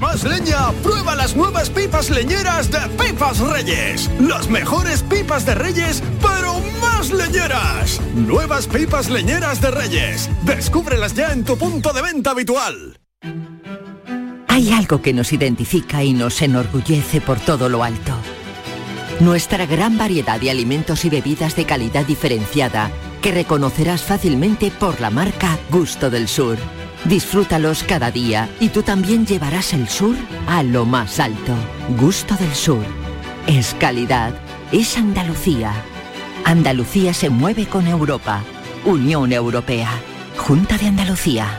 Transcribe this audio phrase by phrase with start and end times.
[0.00, 4.10] más leña, prueba las nuevas pipas leñeras de Pipas Reyes.
[4.20, 8.00] Las mejores pipas de Reyes, pero más leñeras.
[8.14, 10.30] Nuevas pipas leñeras de Reyes.
[10.44, 12.98] Descúbrelas ya en tu punto de venta habitual.
[14.48, 18.12] Hay algo que nos identifica y nos enorgullece por todo lo alto.
[19.20, 22.90] Nuestra gran variedad de alimentos y bebidas de calidad diferenciada
[23.22, 26.58] que reconocerás fácilmente por la marca Gusto del Sur.
[27.04, 30.14] Disfrútalos cada día y tú también llevarás el sur
[30.46, 31.52] a lo más alto.
[31.98, 32.84] Gusto del Sur.
[33.46, 34.32] Es calidad.
[34.70, 35.72] Es Andalucía.
[36.44, 38.44] Andalucía se mueve con Europa.
[38.84, 39.90] Unión Europea.
[40.36, 41.58] Junta de Andalucía.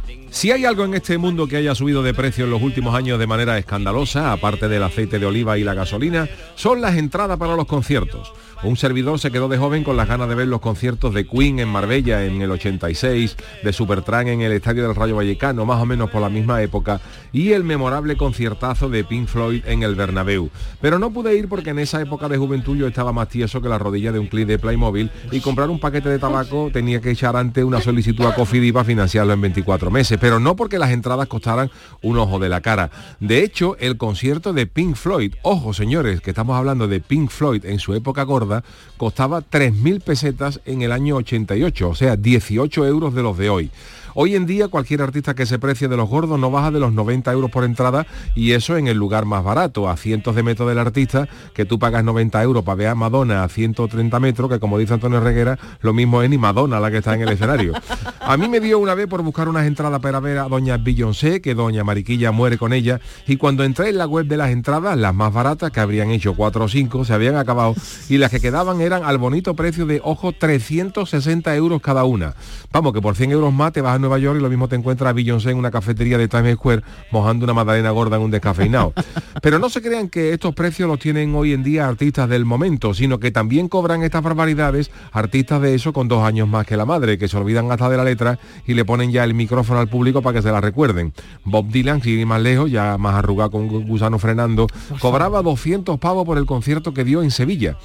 [0.31, 3.19] si hay algo en este mundo que haya subido de precio en los últimos años
[3.19, 7.55] de manera escandalosa, aparte del aceite de oliva y la gasolina, son las entradas para
[7.55, 8.33] los conciertos.
[8.63, 11.57] Un servidor se quedó de joven con las ganas de ver los conciertos de Queen
[11.57, 15.85] en Marbella en el 86, de Supertramp en el Estadio del Rayo Vallecano, más o
[15.87, 17.01] menos por la misma época,
[17.33, 20.51] y el memorable conciertazo de Pink Floyd en el Bernabéu.
[20.79, 23.69] Pero no pude ir porque en esa época de juventud yo estaba más tieso que
[23.69, 27.09] la rodilla de un clip de Playmobil y comprar un paquete de tabaco tenía que
[27.09, 30.91] echar ante una solicitud a Cofidis para financiarlo en 24 meses, pero no porque las
[30.91, 31.71] entradas costaran
[32.03, 32.91] un ojo de la cara.
[33.19, 37.65] De hecho, el concierto de Pink Floyd, ojo señores, que estamos hablando de Pink Floyd
[37.65, 38.63] en su época gorda,
[38.97, 43.71] costaba 3.000 pesetas en el año 88, o sea, 18 euros de los de hoy.
[44.13, 46.91] Hoy en día cualquier artista que se precie de los gordos no baja de los
[46.91, 48.05] 90 euros por entrada
[48.35, 51.79] y eso en el lugar más barato, a cientos de metros del artista, que tú
[51.79, 55.57] pagas 90 euros para ver a Madonna a 130 metros, que como dice Antonio Reguera,
[55.79, 57.73] lo mismo es ni Madonna la que está en el escenario.
[58.19, 61.41] A mí me dio una vez por buscar unas entradas para ver a doña Beyoncé,
[61.41, 64.97] que doña Mariquilla muere con ella, y cuando entré en la web de las entradas,
[64.97, 67.75] las más baratas, que habrían hecho 4 o 5, se habían acabado,
[68.09, 72.35] y las que quedaban eran al bonito precio de, ojo, 360 euros cada una.
[72.71, 75.09] Vamos, que por 100 euros más te vas Nueva York y lo mismo te encuentras
[75.09, 76.81] a Beyoncé en una cafetería de Times Square
[77.11, 78.93] mojando una magdalena gorda en un descafeinado.
[79.41, 82.93] Pero no se crean que estos precios los tienen hoy en día artistas del momento,
[82.93, 86.85] sino que también cobran estas barbaridades artistas de eso con dos años más que la
[86.85, 89.87] madre, que se olvidan hasta de la letra y le ponen ya el micrófono al
[89.87, 91.13] público para que se la recuerden.
[91.45, 94.67] Bob Dylan, ir más lejos, ya más arrugado con gusano frenando,
[94.99, 97.77] cobraba 200 pavos por el concierto que dio en Sevilla.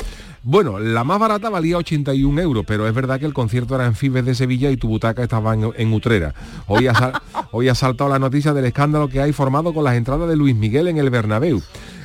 [0.49, 3.97] Bueno, la más barata valía 81 euros, pero es verdad que el concierto era en
[3.97, 6.35] Fibes de Sevilla y tu butaca estaba en, en Utrera.
[6.69, 7.21] Hoy ha, sal-
[7.51, 10.55] hoy ha saltado la noticia del escándalo que hay formado con las entradas de Luis
[10.55, 11.61] Miguel en el Bernabéu.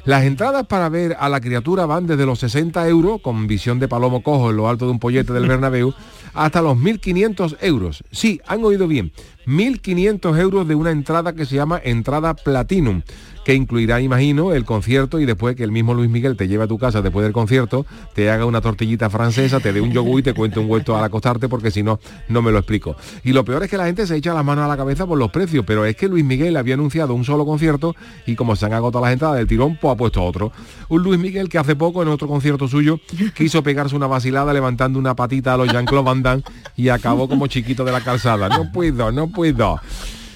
[0.05, 3.87] Las entradas para ver a la criatura van desde los 60 euros, con visión de
[3.87, 5.93] palomo cojo en lo alto de un pollete del Bernabéu,
[6.33, 8.03] hasta los 1.500 euros.
[8.09, 9.11] Sí, han oído bien,
[9.45, 13.03] 1.500 euros de una entrada que se llama entrada Platinum
[13.43, 16.67] que incluirá, imagino, el concierto y después que el mismo Luis Miguel te lleve a
[16.67, 20.23] tu casa después del concierto, te haga una tortillita francesa, te dé un yogur y
[20.23, 21.99] te cuente un vuelto al acostarte porque si no,
[22.29, 22.95] no me lo explico.
[23.23, 25.17] Y lo peor es que la gente se echa las manos a la cabeza por
[25.17, 27.95] los precios, pero es que Luis Miguel había anunciado un solo concierto
[28.25, 30.51] y como se han agotado las entradas del tirón, pues ha puesto otro.
[30.89, 32.99] Un Luis Miguel que hace poco en otro concierto suyo
[33.35, 36.43] quiso pegarse una vacilada levantando una patita a los Jean-Claude Van Damme
[36.75, 38.49] y acabó como chiquito de la calzada.
[38.49, 39.79] No puedo, no puedo.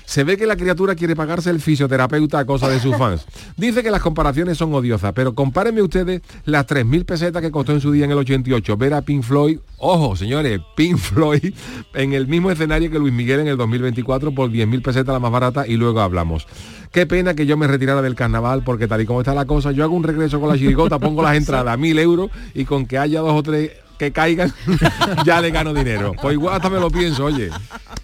[0.05, 3.25] Se ve que la criatura quiere pagarse el fisioterapeuta a cosa de sus fans.
[3.57, 7.81] Dice que las comparaciones son odiosas, pero compárenme ustedes las 3.000 pesetas que costó en
[7.81, 11.53] su día en el 88 ver a Pink Floyd, ojo señores, Pink Floyd
[11.93, 15.31] en el mismo escenario que Luis Miguel en el 2024 por 10.000 pesetas la más
[15.31, 16.47] barata y luego hablamos.
[16.91, 19.71] Qué pena que yo me retirara del carnaval porque tal y como está la cosa,
[19.71, 22.85] yo hago un regreso con la chirigota, pongo las entradas a 1.000 euros y con
[22.85, 24.53] que haya dos o tres que caigan,
[25.25, 26.13] ya le gano dinero.
[26.21, 27.49] Pues igual hasta me lo pienso, oye.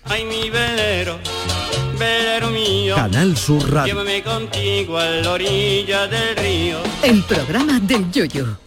[0.05, 1.19] Ay, mi velero,
[2.01, 2.95] velero mío.
[2.95, 3.93] Canal Sur Radio.
[3.93, 6.79] Llévame contigo a la orilla del río.
[7.03, 8.57] El programa del yoyo.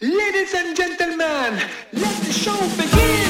[0.00, 1.58] Ladies and gentlemen,
[1.92, 3.26] let the show begin.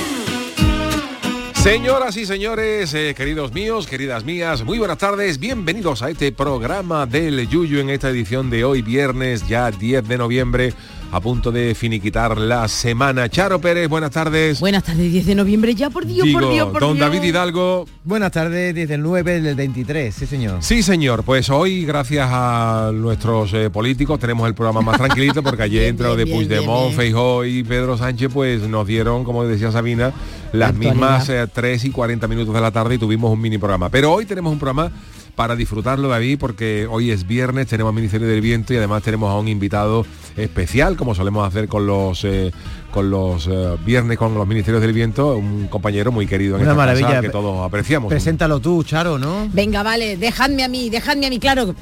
[1.55, 7.07] Señoras y señores, eh, queridos míos, queridas mías, muy buenas tardes, bienvenidos a este programa
[7.07, 10.75] del Yuyu en esta edición de hoy, viernes, ya 10 de noviembre,
[11.13, 13.29] a punto de finiquitar la semana.
[13.29, 14.61] Charo Pérez, buenas tardes.
[14.61, 17.07] Buenas tardes, 10 de noviembre ya, por Dios, Digo, por Dios, por don Dios.
[17.09, 17.87] David Hidalgo.
[18.05, 20.59] Buenas tardes, desde el 9 del 23, sí señor.
[20.61, 21.23] Sí, señor.
[21.25, 25.91] Pues hoy, gracias a nuestros eh, políticos, tenemos el programa más tranquilito porque ayer Bien,
[25.91, 26.97] entre lo de Puigdemont, bien.
[26.97, 30.13] Feijó y Pedro Sánchez, pues nos dieron, como decía Sabina,
[30.53, 30.93] las Actualidad.
[30.95, 33.89] mismas eh, 3 y 40 minutos de la tarde y tuvimos un mini programa.
[33.91, 34.91] Pero hoy tenemos un programa
[35.37, 39.39] para disfrutarlo, David, porque hoy es viernes, tenemos Ministerio del Viento y además tenemos a
[39.39, 40.05] un invitado
[40.37, 42.51] especial, como solemos hacer con los eh,
[42.91, 46.73] con los eh, viernes con los Ministerios del Viento, un compañero muy querido en Una
[46.73, 47.21] esta casa maravilla.
[47.21, 48.09] que todos apreciamos.
[48.09, 49.49] Preséntalo tú, Charo, ¿no?
[49.53, 51.75] Venga, vale, dejadme a mí, dejadme a mí, claro.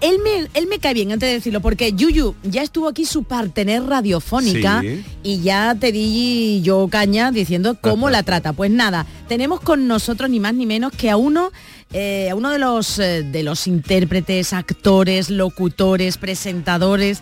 [0.00, 3.24] Él me, él me cae bien antes de decirlo, porque Yuyu ya estuvo aquí su
[3.24, 5.04] partener radiofónica Sí.
[5.22, 8.52] y ya te di yo caña diciendo cómo la trata.
[8.54, 11.50] Pues nada, tenemos con nosotros ni más ni menos que a uno,
[11.92, 17.20] eh, a uno de los eh, de los intérpretes, actores, locutores, presentadores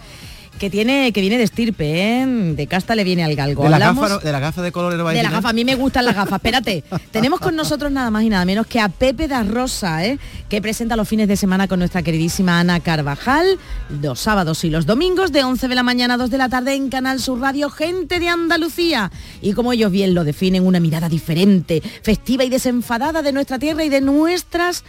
[0.59, 2.27] que tiene, que viene de estirpe, ¿eh?
[2.27, 3.63] de casta le viene al galgo.
[3.65, 5.49] De la Hablamos- gafa, de la gafa de colores no va a de la gafa,
[5.51, 6.35] a mí me gustan las gafas.
[6.37, 10.19] Espérate, tenemos con nosotros nada más y nada menos que a Pepe da Rosa, ¿eh?
[10.49, 13.59] que presenta los fines de semana con nuestra queridísima Ana Carvajal,
[14.03, 16.75] los sábados y los domingos de 11 de la mañana a 2 de la tarde
[16.75, 19.11] en Canal Sur Radio, gente de Andalucía.
[19.41, 23.85] Y como ellos bien lo definen, una mirada diferente, festiva y desenfadada de nuestra tierra
[23.85, 24.85] y de nuestras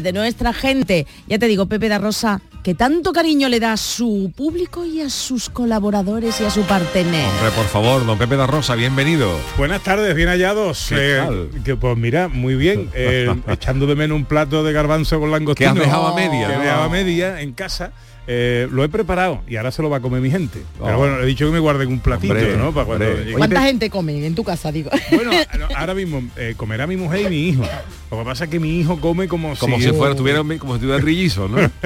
[0.00, 1.06] de nuestra gente.
[1.26, 5.00] Ya te digo, Pepe da Rosa, que tanto cariño le da a su público y
[5.00, 7.26] a sus colaboradores y a su partener.
[7.26, 9.30] Hombre, por favor, don Pepe da Rosa, bienvenido.
[9.58, 10.86] Buenas tardes, bien hallados.
[10.88, 11.48] ¿Qué Eh, tal?
[11.64, 12.88] que pues mira, muy bien.
[12.94, 15.74] eh, echando de menos un plato de garbanzo con langostino.
[15.74, 16.88] Que dejado a media, Que ¿no?
[16.90, 17.92] media en casa.
[18.28, 20.60] Eh, lo he preparado y ahora se lo va a comer mi gente.
[20.78, 20.98] Pero Oh.
[20.98, 22.72] bueno, he dicho que me guarden un platito, Hombre, ¿no?
[22.72, 23.04] Para cuando.
[23.36, 24.90] ¿Cuánta gente come en tu casa, digo?
[25.10, 25.32] Bueno,
[25.76, 27.64] ahora mismo eh, comerá mi mujer y mi hijo.
[28.12, 30.80] Lo que pasa es que mi hijo come como, Como si fuera, tuviera, como si
[30.80, 31.56] tuviera trillizo, ¿no?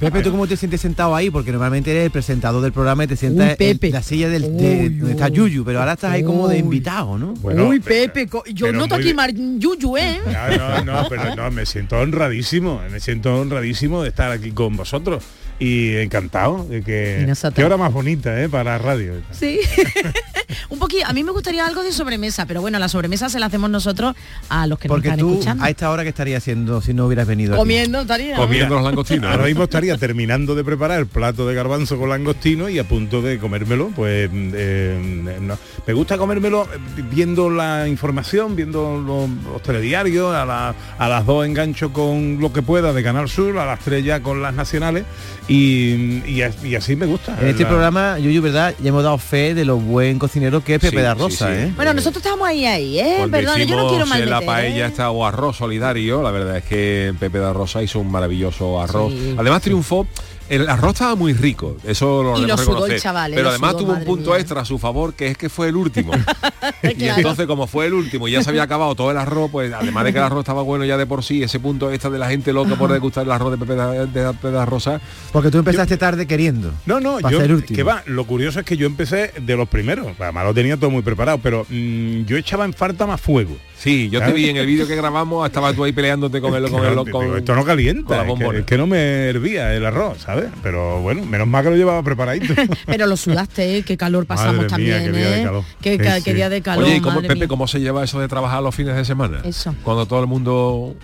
[0.00, 1.28] Pepe, ¿tú cómo te sientes sentado ahí?
[1.28, 3.88] Porque normalmente eres el presentador del programa y te sientas Uy, Pepe.
[3.88, 7.18] en la silla del, de, donde está Yuyu, pero ahora estás ahí como de invitado,
[7.18, 7.34] ¿no?
[7.34, 10.18] Bueno, Uy, Pepe, yo pero noto aquí mar yuyu, ¿eh?
[10.24, 14.78] No, no, no, pero no, me siento honradísimo, me siento honradísimo de estar aquí con
[14.78, 15.22] vosotros
[15.62, 18.48] y encantado de que qué hora más bonita, ¿eh?
[18.48, 19.14] Para la radio.
[19.30, 19.60] Sí.
[20.70, 23.46] Un poquito, a mí me gustaría algo de sobremesa, pero bueno, la sobremesa se la
[23.46, 24.16] hacemos nosotros
[24.48, 25.64] a los que Porque están tú escuchando.
[25.64, 27.54] a esta hora que estarías haciendo si no hubieras venido.
[27.54, 27.60] aquí?
[27.60, 28.36] Comiendo, estaría.
[28.36, 29.30] Comiendo los langostinos.
[29.30, 33.20] Ahora mismo estaría terminando de preparar el plato de garbanzo con langostino y a punto
[33.22, 33.88] de comérmelo.
[33.94, 35.58] Pues eh, no.
[35.86, 41.26] me gusta comérmelo eh, viendo la información, viendo los, los telediarios, a, la- a las
[41.26, 44.54] dos engancho con lo que pueda de Canal Sur, a las tres ya con las
[44.54, 45.04] nacionales
[45.52, 47.36] y, y y así me gusta.
[47.40, 48.74] En este La- programa, Yuyu, ¿verdad?
[48.82, 51.46] Ya hemos dado fe de lo buen cocinero que es Pepe Sí, da sí, Rosa,
[51.48, 51.52] sí.
[51.62, 51.72] ¿eh?
[51.76, 53.14] Bueno, nosotros estamos ahí, ahí, ¿eh?
[53.18, 54.88] Cuando Perdón, yo no quiero eh, mal la paella ¿eh?
[54.88, 59.12] esta o arroz solidario, la verdad es que Pepe da Rosa hizo un maravilloso arroz.
[59.12, 59.34] Sí.
[59.38, 60.06] Además triunfó,
[60.54, 63.36] el arroz estaba muy rico, eso lo Y lo debemos sudó el chaval, ¿eh?
[63.36, 64.38] Pero además sudó, tuvo un punto mía.
[64.40, 66.12] extra a su favor, que es que fue el último.
[66.82, 67.16] y Claro.
[67.16, 70.04] entonces como fue el último y ya se había acabado todo el arroz, pues además
[70.04, 72.28] de que el arroz estaba bueno ya de por sí, ese punto extra de la
[72.28, 75.00] gente loca por degustar el arroz de Pepe da, de Pepe da Rosa,
[75.32, 76.72] Porque tú empezaste tarde queriendo.
[76.86, 77.74] No, no, yo, último.
[77.76, 80.90] que va, lo curioso es que yo empecé de los primeros, además lo tenía todo
[80.90, 83.56] muy preparado, pero mm, yo echaba en falta más fuego.
[83.82, 86.70] Sí, yo te vi en el vídeo que grabamos, estabas tú ahí peleándote con el
[86.70, 88.58] con el Digo, con, esto no calienta, con la es que, bombona.
[88.60, 90.50] es que no me hervía el arroz, ¿sabes?
[90.62, 92.54] pero bueno, menos mal que lo llevaba preparadito.
[92.86, 93.82] Pero lo sudaste, ¿eh?
[93.82, 95.44] qué calor pasamos Madre mía, también, qué día de ¿eh?
[95.44, 95.64] calor.
[95.82, 96.22] Qué, Sí, sí.
[96.24, 96.84] qué día de calor.
[96.84, 97.48] Oye, ¿y cómo, madre Pepe, mía.
[97.48, 99.40] cómo se lleva eso de trabajar los fines de semana?
[99.44, 99.74] Eso.
[99.82, 100.94] Cuando todo el mundo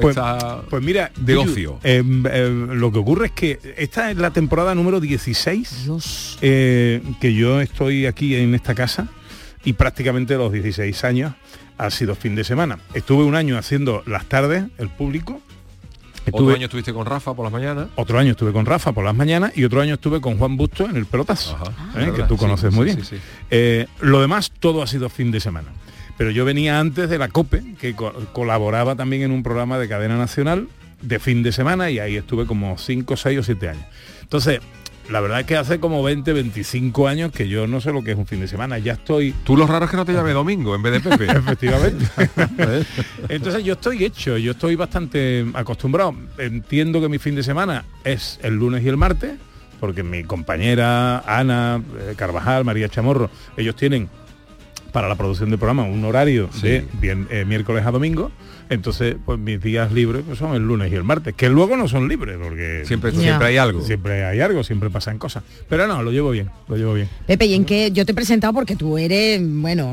[0.00, 1.78] Pues, está pues mira, de ocio.
[1.84, 7.32] eh, eh, lo que ocurre es que esta es la temporada número 16 eh, que
[7.32, 9.06] yo estoy aquí en esta casa
[9.64, 11.32] y prácticamente los 16 años
[11.78, 12.78] ha sido fin de semana.
[12.94, 15.40] Estuve un año haciendo las tardes, el público.
[16.26, 17.88] Otro Estuve- año estuviste con Rafa por las mañanas.
[17.96, 20.88] Otro año estuve con Rafa por las mañanas y otro año estuve con Juan Busto
[20.88, 21.54] en el pelotazo,
[21.96, 22.04] ¿eh?
[22.04, 23.06] que verdad, tú conoces sí, muy sí, bien.
[23.06, 23.16] sí.
[23.50, 25.68] Eh, lo demás todo ha sido fin de semana.
[26.16, 29.88] Pero yo venía antes de la COPE, que co- colaboraba también en un programa de
[29.88, 30.68] cadena nacional
[31.02, 33.84] de fin de semana y ahí estuve como 5, 6 o 7 años.
[34.22, 34.60] Entonces,
[35.10, 38.12] la verdad es que hace como 20, 25 años que yo no sé lo que
[38.12, 38.78] es un fin de semana.
[38.78, 39.34] Ya estoy...
[39.44, 41.24] Tú lo raro es que no te llame Domingo en vez de Pepe.
[41.38, 42.06] Efectivamente.
[43.28, 46.14] Entonces yo estoy hecho, yo estoy bastante acostumbrado.
[46.38, 49.32] Entiendo que mi fin de semana es el lunes y el martes,
[49.80, 54.08] porque mi compañera Ana eh, Carvajal, María Chamorro, ellos tienen
[54.92, 58.30] para la producción del programa un horario de bien- eh, miércoles a domingo.
[58.70, 61.86] Entonces, pues mis días libres pues, son el lunes y el martes, que luego no
[61.88, 63.82] son libres, porque Siempre- siempre hay algo.
[63.82, 65.42] Siempre hay algo, siempre pasan cosas.
[65.68, 67.08] Pero no, lo llevo bien, lo llevo bien.
[67.26, 69.92] Pepe, y en qué yo te he presentado porque tú eres, bueno,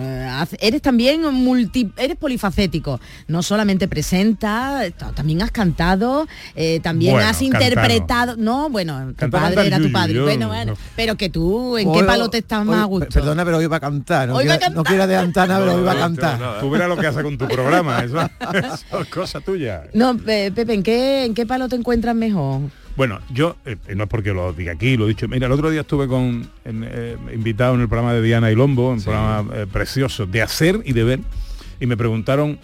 [0.59, 2.99] eres también multi, eres polifacético.
[3.27, 7.63] No solamente presentas, ta- también has cantado, eh, también Bueno, has cantado.
[7.63, 8.35] interpretado.
[8.37, 10.13] No, bueno, tu Cantaba padre era tu padre.
[10.13, 10.53] yo Bueno, no.
[10.53, 13.07] bueno, pero que tú, ¿en qué Hoy- palo te estás más a gusto?
[13.13, 14.29] Perdona, pero hoy va a cantar.
[14.29, 16.59] No, Hoy va a quiera, no adelantar nada, pero hoy va a cantar.
[16.59, 18.17] Tú verás lo que hace con tu programa, eso,
[19.09, 19.83] cosa tuya.
[19.93, 22.61] No, Pe- Pepe, ¿en qué, ¿en qué palo te encuentras mejor?
[22.97, 25.27] Bueno, yo, eh, no es porque lo diga aquí, lo he dicho.
[25.27, 28.55] Mira, el otro día estuve con en, eh, invitado en el programa de Diana y
[28.55, 31.19] Lombo, un programa eh, precioso, de hacer y de ver,
[31.79, 32.59] y me preguntaron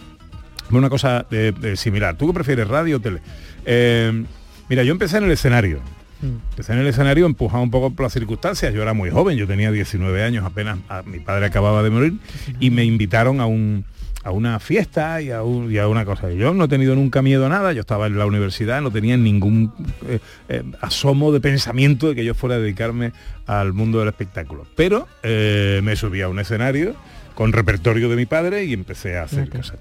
[0.70, 2.16] una cosa de, de similar.
[2.18, 3.20] ¿Tú qué prefieres, radio o tele?
[3.64, 4.24] Eh,
[4.68, 5.80] mira, yo empecé en el escenario.
[6.20, 8.74] Empecé en el escenario empujado un poco por las circunstancias.
[8.74, 12.14] Yo era muy joven, yo tenía 19 años, apenas a- mi padre acababa de morir
[12.60, 13.84] y me invitaron a un
[14.28, 16.30] a una fiesta y a, un- y a una cosa.
[16.30, 19.16] Yo no he tenido nunca miedo a nada, yo estaba en la universidad, no tenía
[19.16, 19.72] ningún
[20.06, 20.18] eh,
[20.50, 23.12] eh, asomo de pensamiento de que yo fuera a dedicarme
[23.46, 24.66] al mundo del espectáculo.
[24.76, 26.94] Pero eh, me subí a un escenario
[27.34, 29.78] con repertorio de mi padre y empecé a hacer cosas.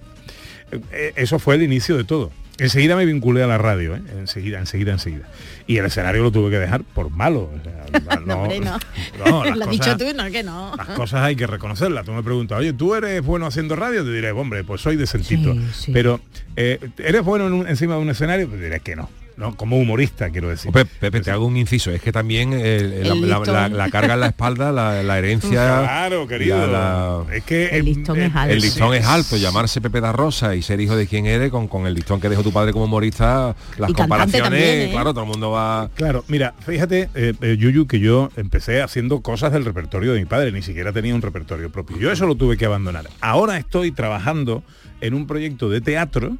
[1.16, 2.32] Eso fue el inicio de todo.
[2.59, 4.01] Enseguida me vinculé a la radio, ¿eh?
[4.17, 5.27] enseguida, enseguida, enseguida.
[5.67, 7.51] Y el escenario lo tuve que dejar por malo.
[7.53, 8.79] o sea, no, hombre, no.
[9.25, 10.73] no, Lo has cosas- dicho tú, no, que no.
[10.75, 12.05] las cosas hay que reconocerlas.
[12.05, 14.03] Tú me preguntas, oye, ¿tú eres bueno haciendo radio?
[14.03, 15.53] Te diré, hombre, pues soy decentito.
[15.53, 15.91] Sí, sí.
[15.91, 16.19] Pero,
[16.55, 18.47] eh, ¿eres bueno en un- encima de un escenario?
[18.47, 19.09] Te diré que no.
[19.38, 19.56] ¿No?
[19.56, 20.72] Como humorista, quiero decir.
[20.72, 21.91] Pepe, Pepe, te hago un inciso.
[21.91, 22.62] Es que también el-
[22.94, 23.53] el- la, El la- listón.
[23.53, 25.48] la- la carga en la espalda, la, la herencia.
[25.88, 26.67] Claro, querido.
[26.67, 28.53] la- es que El listón es alto.
[28.53, 31.67] El listón es alto, llamarse Pepe da Rosa y ser hijo de quien eres, con,
[31.67, 34.89] con el listón que dejó tu padre como humorista, las Y comparaciones, también, ¿eh?
[34.91, 35.89] claro, todo el mundo va.
[35.96, 40.25] Claro, mira, fíjate, eh, eh, Yuyu, que yo empecé haciendo cosas del repertorio de mi
[40.25, 41.98] padre, ni siquiera tenía un repertorio propio.
[41.98, 43.08] Yo eso lo tuve que abandonar.
[43.22, 44.63] Ahora estoy trabajando
[45.01, 46.38] en un proyecto de teatro.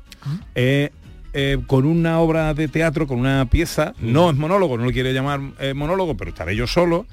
[0.56, 0.92] eh,
[1.40, 5.14] eh, con una obra de teatro, con una pieza, no es monólogo, no lo quiere
[5.14, 7.06] llamar eh, monólogo, pero estaré yo solo,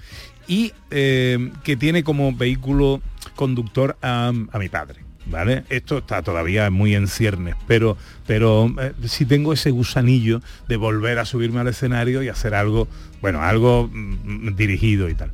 [0.48, 3.02] y eh, que tiene como vehículo
[3.34, 5.00] conductor a, a mi padre.
[5.26, 5.64] ¿Vale?
[5.70, 11.18] Esto está todavía muy en ciernes, pero, pero eh, sí tengo ese gusanillo de volver
[11.18, 12.88] a subirme al escenario y hacer algo,
[13.22, 15.32] bueno, algo mm, dirigido y tal.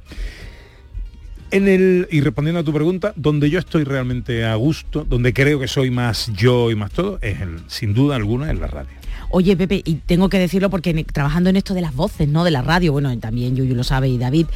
[1.52, 5.58] En el, y respondiendo a tu pregunta, donde yo estoy realmente a gusto, donde creo
[5.58, 8.90] que soy más yo y más todo, es el- sin duda alguna en la radio.
[9.30, 12.42] Oye, Pepe, y tengo que decirlo porque trabajando en esto de las voces, ¿no?
[12.44, 14.46] De la radio, bueno, también Yuyu lo sabe y David.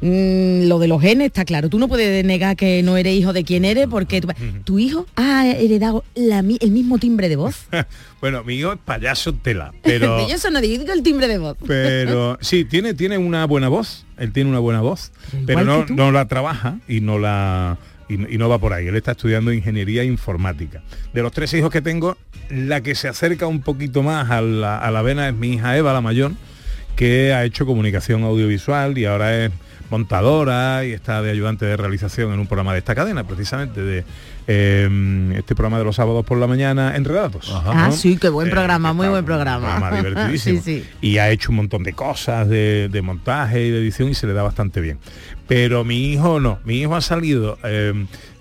[0.00, 1.68] Mm, lo de los genes está claro.
[1.68, 4.28] Tú no puedes negar que no eres hijo de quien eres porque tu,
[4.64, 7.66] tu hijo ha heredado la el mismo timbre de voz.
[8.20, 10.18] bueno, mi hijo es payaso tela, pero...
[10.28, 11.56] Yo eso no digo el timbre de voz.
[11.66, 15.12] Pero sí, tiene, tiene una buena voz, él tiene una buena voz,
[15.46, 17.78] pero no, no la trabaja y no la
[18.08, 18.86] y, y no va por ahí.
[18.86, 20.82] Él está estudiando ingeniería informática.
[21.12, 22.16] De los tres hijos que tengo,
[22.50, 25.76] la que se acerca un poquito más a la, a la vena es mi hija
[25.76, 26.32] Eva, la mayor,
[26.96, 29.52] que ha hecho comunicación audiovisual y ahora es
[29.90, 34.04] montadora y está de ayudante de realización en un programa de esta cadena, precisamente de
[34.46, 37.50] eh, este programa de los sábados por la mañana, Enredados.
[37.54, 37.92] Ah, ¿no?
[37.92, 39.76] sí, qué buen Eh, programa, muy buen programa.
[39.78, 40.62] programa divertidísimo.
[40.62, 40.88] sí, sí.
[41.00, 44.26] Y ha hecho un montón de cosas de, de montaje y de edición y se
[44.26, 44.98] le da bastante bien.
[45.46, 47.92] Pero mi hijo no, mi hijo ha salido eh,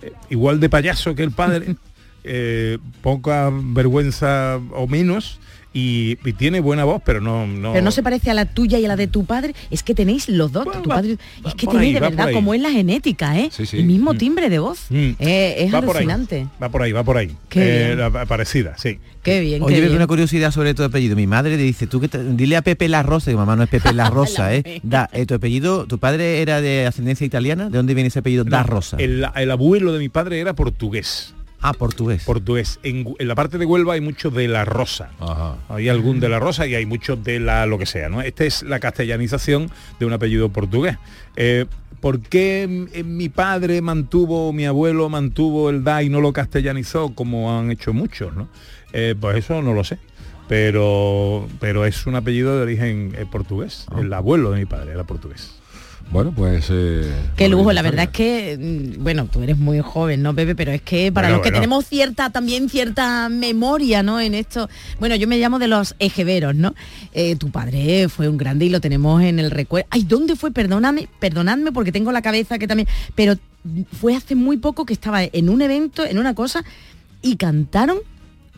[0.01, 1.75] eh, igual de payaso que el padre,
[2.23, 5.39] eh, poca vergüenza o menos,
[5.73, 7.73] y, y tiene buena voz, pero no, no.
[7.73, 9.53] Pero no se parece a la tuya y a la de tu padre.
[9.69, 10.65] Es que tenéis los dos.
[10.71, 13.49] tu padre, es que por tenéis ahí, de por verdad como es la genética, ¿eh?
[13.51, 13.77] Sí, sí.
[13.79, 14.17] El mismo Mm.
[14.17, 14.85] timbre de voz.
[14.89, 15.11] Mm.
[15.19, 16.03] Eh, es Va por ahí.
[16.03, 16.47] alucinante.
[16.61, 17.31] Va por ahí, va por ahí.
[17.49, 17.99] Qué Eh, bien.
[17.99, 18.99] la- parecida, sí.
[19.23, 19.95] Qué bien, Oye, qué bien.
[19.95, 21.15] una curiosidad sobre tu apellido.
[21.15, 23.63] Mi madre le dice, tú que te- dile a Pepe La Rosa, que mamá no
[23.63, 24.79] es Pepe La Rosa, ¿eh?
[24.83, 28.45] Da, eh, tu apellido, tu padre era de ascendencia italiana, ¿de dónde viene ese apellido?
[28.45, 28.95] Da Rosa.
[28.99, 31.33] El, el abuelo de mi padre era portugués.
[31.61, 32.23] Ah, portugués.
[32.23, 32.79] Portugués.
[32.83, 35.09] En, la parte de Huelva hay mucho de la rosa.
[35.69, 38.21] Hay algún de la rosa y hay mucho de la lo que sea, ¿no?
[38.21, 40.97] Esta es la castellanización de un apellido portugués.
[41.35, 41.65] Eh,
[41.99, 47.13] ¿Por qué mm, mi padre mantuvo, mi abuelo mantuvo el da y no lo castellanizó
[47.15, 48.47] como han hecho muchos, ¿no?
[48.93, 49.97] Eh, pues eso no lo sé.
[50.47, 53.85] Pero, pero es un apellido de origen eh, portugués.
[53.97, 55.55] El abuelo de mi padre era portugués.
[56.09, 56.67] Bueno, pues...
[56.69, 60.55] eh, Qué lujo, la verdad es que, mm, bueno, tú eres muy joven, ¿no, Pepe?
[60.55, 61.61] Pero es que para Bueno, los que bueno.
[61.61, 64.19] tenemos cierta, también cierta memoria, ¿no?
[64.21, 66.73] En esto, bueno, yo me llamo de los ejeveros, ¿no?
[67.13, 69.87] Eh, tu padre fue un grande y lo tenemos en el recuerdo.
[69.91, 70.51] Ay, ¿dónde fue?
[70.51, 73.35] Perdóname, perdonadme porque tengo la cabeza que también, pero
[73.99, 76.63] fue hace muy poco que estaba en un evento, en una cosa,
[77.21, 77.97] y cantaron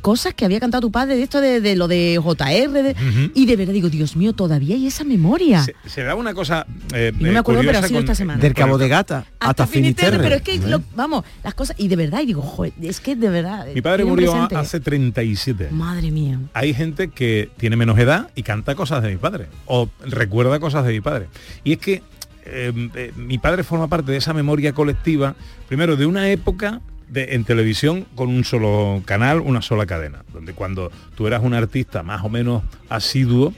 [0.02, 2.96] cosas que había cantado tu padre de esto de, de lo de JR de-
[3.34, 6.66] y de verdad digo Dios mío todavía hay esa memoria Se, se da una cosa...
[6.94, 8.40] eh, Y no me eh, acuerdo, pero ha sido con- esta semana.
[8.42, 10.24] Del Cabo de Gata hasta, Finisterre, Finisterre.
[10.24, 10.70] pero es que ¿eh?
[10.70, 13.82] lo- vamos las cosas y de verdad y digo joder, es que de verdad Mi
[13.82, 14.56] padre murió presente.
[14.56, 15.74] hace 37 años.
[15.78, 19.90] madre mía hay gente que tiene menos edad y canta cosas de mi padre o
[20.06, 21.28] recuerda cosas de mi padre.
[21.64, 22.02] Y es que
[22.46, 25.36] eh, eh, mi padre forma parte de esa memoria colectiva,
[25.68, 30.54] primero de una época de- en televisión con un solo canal, una sola cadena, donde
[30.54, 33.54] cuando tú eras un artista más o menos asiduo,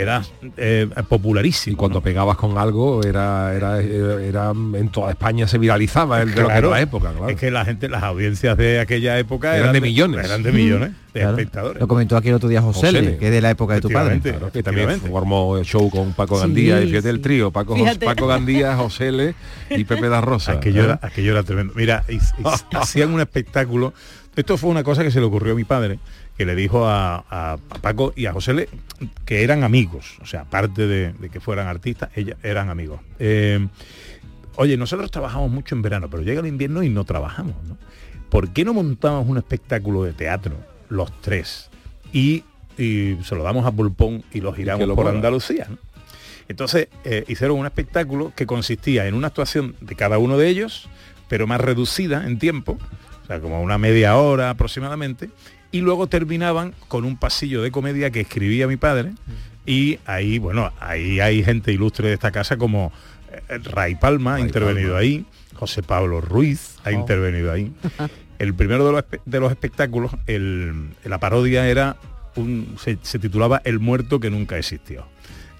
[0.00, 1.74] eras eh, popularísimo.
[1.74, 6.34] Y cuando pegabas con algo era, era, era, era- en toda España se viralizaba el
[6.34, 7.28] de era la época, claro.
[7.28, 10.24] Es que la gente, las audiencias de aquella época Eran de millones.
[10.24, 11.36] Eran de millones de Claro.
[11.36, 11.80] espectadores.
[11.80, 13.16] Lo comentó aquí el otro día José, José Le.
[13.16, 14.20] que es de la época de tu padre.
[14.52, 18.06] Que también formó el show con Paco Sí, Gandía y fíjate el trío, Paco, Fíjate.
[18.06, 19.34] Paco Gandía, José Le
[19.70, 20.52] y Pepe da Rosa.
[20.52, 20.84] Aquello ¿eh?
[20.84, 21.72] era, aquello era tremendo.
[21.76, 22.20] Mira, y- y
[22.76, 23.92] hacían un espectáculo.
[24.36, 25.98] Esto fue una cosa que se le ocurrió a mi padre,
[26.40, 28.66] que le dijo a, a- a Paco y a José Le,
[29.26, 30.16] que eran amigos.
[30.22, 32.98] O sea, aparte de, de que fueran artistas, ellas eran amigos.
[33.18, 33.68] Eh,
[34.56, 37.76] oye, nosotros trabajamos mucho en verano, pero llega el invierno y no trabajamos, ¿no?
[38.30, 40.54] ¿Por qué no montamos un espectáculo de teatro,
[40.88, 41.68] los tres?
[42.10, 42.44] Y,
[42.78, 45.08] y se lo damos a Pulpón y lo giramos lo por.
[45.08, 45.76] Andalucía, ¿no?
[46.48, 50.88] Entonces eh, hicieron un espectáculo que consistía en una actuación de cada uno de ellos,
[51.28, 52.78] pero más reducida en tiempo,
[53.32, 55.30] sea, como una media hora aproximadamente,
[55.72, 59.12] y luego terminaban con un pasillo de comedia que escribía mi padre,
[59.66, 62.92] y ahí, bueno, ahí hay gente ilustre de esta casa como
[63.48, 64.98] eh, Ray Palma ha intervenido Palma.
[65.00, 66.92] ahí, José Pablo Ruiz ha Oh.
[66.92, 67.72] intervenido ahí.
[68.40, 71.96] El primero de los, espe- de los espectáculos, el- la parodia era
[72.36, 75.06] un, se, se titulaba El muerto que nunca existió.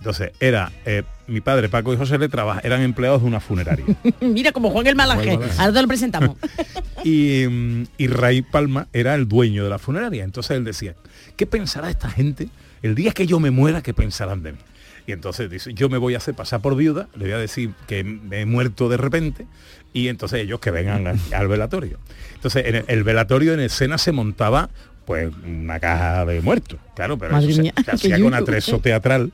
[0.00, 3.84] Entonces, era eh, mi padre, Paco y José le trabaja, eran empleados de una funeraria.
[4.22, 6.36] mira como Juan el Malaje ahora te lo presentamos
[7.04, 10.24] y, mm, y Ray Palma era el dueño de la funeraria.
[10.24, 10.94] Entonces él decía,
[11.36, 12.48] ¿qué pensará esta gente
[12.82, 13.82] el día que yo me muera?
[13.82, 14.58] ¿Qué pensarán de mí?
[15.06, 17.72] Y entonces dice, yo me voy a hacer pasar por viuda, le voy a decir
[17.86, 19.46] que me he muerto de repente
[19.92, 21.98] y entonces ellos que vengan al, al velatorio.
[22.34, 24.70] Entonces en el, el velatorio en escena se montaba
[25.06, 29.32] pues una caja de muertos, claro, pero eso se- hacía con atrezo teatral.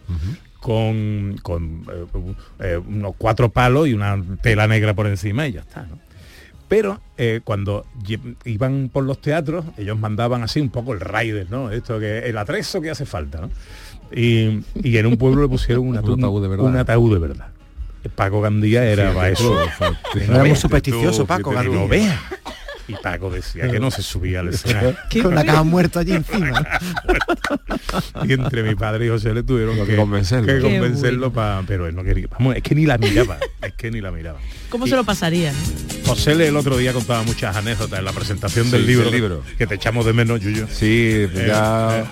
[0.66, 5.60] Con, con, eh, eh, unos cuatro palos y una tela negra por encima y ya
[5.60, 5.82] está.
[5.82, 5.96] ¿no?
[6.66, 7.86] Pero eh, cuando
[8.44, 11.70] iban por los teatros, ellos mandaban así un poco el rider, ¿no?
[11.70, 13.50] Esto que el atrezo que hace falta, ¿no?
[14.10, 16.64] Y, y en un pueblo le pusieron un, Un ataúd de verdad.
[16.64, 17.46] Un ataúd de verdad.
[18.16, 19.56] Paco Gandía era para eso.
[20.20, 22.20] Era muy supersticioso, Paco Gandía.
[22.88, 24.96] Y Paco decía que no se subía al escenario.
[25.22, 26.64] Con la caja muerta allí encima.
[28.24, 30.46] y entre mi padre y José le tuvieron que que, convencerlo.
[30.46, 32.26] que Qué convencerlo pa- pero él no quería.
[32.30, 34.38] Vamos, es que ni la miraba, es que ni la miraba.
[34.70, 35.52] cómo Y- se lo pasaría
[36.04, 39.42] José le el otro día contaba muchas anécdotas en la presentación Sí, del libro, libro.
[39.58, 40.66] que te echamos de menos, Yuyo.
[40.70, 42.04] Sí, pues Eh, ya, eh.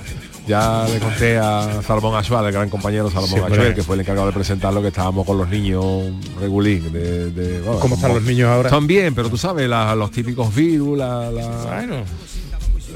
[0.46, 3.44] Ya le conté a Salomón Achual, el gran compañero Salomón.
[3.52, 5.85] Achuel, que fue el encargado de presentarlo, que estábamos con los niños
[6.40, 6.92] regulín.
[6.92, 8.68] De, de- bueno, ¿Cómo están los niños ahora?
[8.68, 12.04] Están bien, pero tú sabes, la- los típicos virus, la, la, Bueno,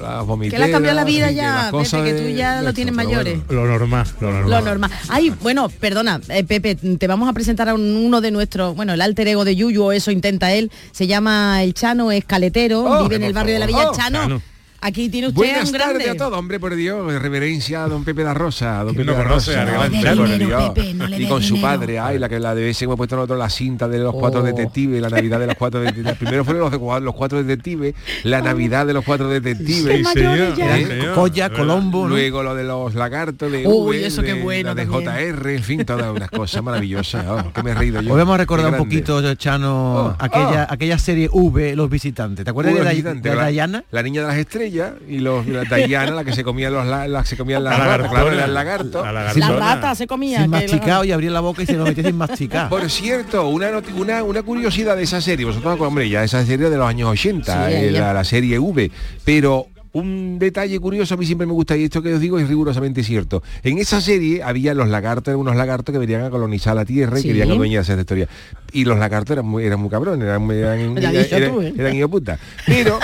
[0.00, 2.72] las que le ha cambiado la vida ya cosas Pepe que tú ya de lo
[2.72, 3.62] tienes mayores bueno.
[3.64, 4.50] lo normal, lo normal.
[4.50, 4.90] Lo normal.
[5.08, 8.92] Ay, bueno, perdona, eh, Pepe, te vamos a presentar a un- uno de nuestros, bueno,
[8.92, 13.02] el alter ego de Yuyu, eso intenta él, se llama El Chano, es caletero, Oh,
[13.04, 14.18] vive en el barrio de la Villa oh, Chano.
[14.20, 14.42] Chano.
[14.80, 15.94] Aquí tiene usted a Buenas un grande.
[16.04, 19.06] tardes a todos, hombre, por Dios, reverencia a don Pepe da Rosa, a don ¿Quién
[19.06, 19.90] Pepe no da conoce Rosa, por?
[19.90, 20.38] Dios.
[20.38, 22.96] dinero, Pepe, no le y con su padre, ay, la que la de vez hemos
[22.96, 24.42] puesto nosotros la cinta de los cuatro Oh.
[24.44, 26.16] detectives, la Navidad de los cuatro detectives.
[26.16, 29.96] Primero fueron los, de los cuatro detectives, la Navidad de los cuatro detectives.
[29.98, 30.86] Sí, señor, ¿Eh?
[30.86, 31.14] señor.
[31.14, 31.58] Colla, ¿Verdad?
[31.58, 32.08] Colombo, ¿no?
[32.10, 35.34] Luego lo de los lagartos de Uy, V, eso qué bueno la de también.
[35.36, 37.26] JR, en fin, todas unas cosas maravillosas.
[37.28, 38.12] oh, que me he reído yo.
[38.12, 39.68] Hoy vamos a recordar un poquito, Chano,
[40.06, 40.72] Oh, aquella, oh.
[40.72, 42.44] aquella serie V, Los Visitantes.
[42.44, 43.82] ¿Te acuerdas de, la, de?
[43.90, 44.67] La niña de las estrellas
[45.08, 47.78] y los la Diana, la que se comía los la, la que se comían las
[47.78, 48.22] La ratas, lagartona.
[48.30, 49.04] claro, el lagarto.
[49.04, 50.42] La La rata se comía.
[50.42, 52.68] Sin masticado y abría la boca y se lo metía sin masticar.
[52.68, 56.76] Por cierto, una, una, una curiosidad de esa serie, vosotros, hombre, ya esa serie de
[56.76, 58.90] los años 80, Sí, eh, la serie V,
[59.24, 62.48] pero un detalle curioso a mí siempre me gusta y esto que os digo es
[62.48, 63.42] rigurosamente cierto.
[63.62, 67.18] En esa serie había los lagartos, eran unos lagartos que venían a colonizar la Tierra
[67.18, 67.28] y Sí.
[67.28, 68.28] querían adueñarse de esta historia.
[68.72, 71.14] Y los lagartos eran muy, eran muy cabrones, eran, muy- eran, eran-
[71.62, 71.74] ¿eh?
[71.78, 72.38] eran hijos puta.
[72.66, 72.98] Pero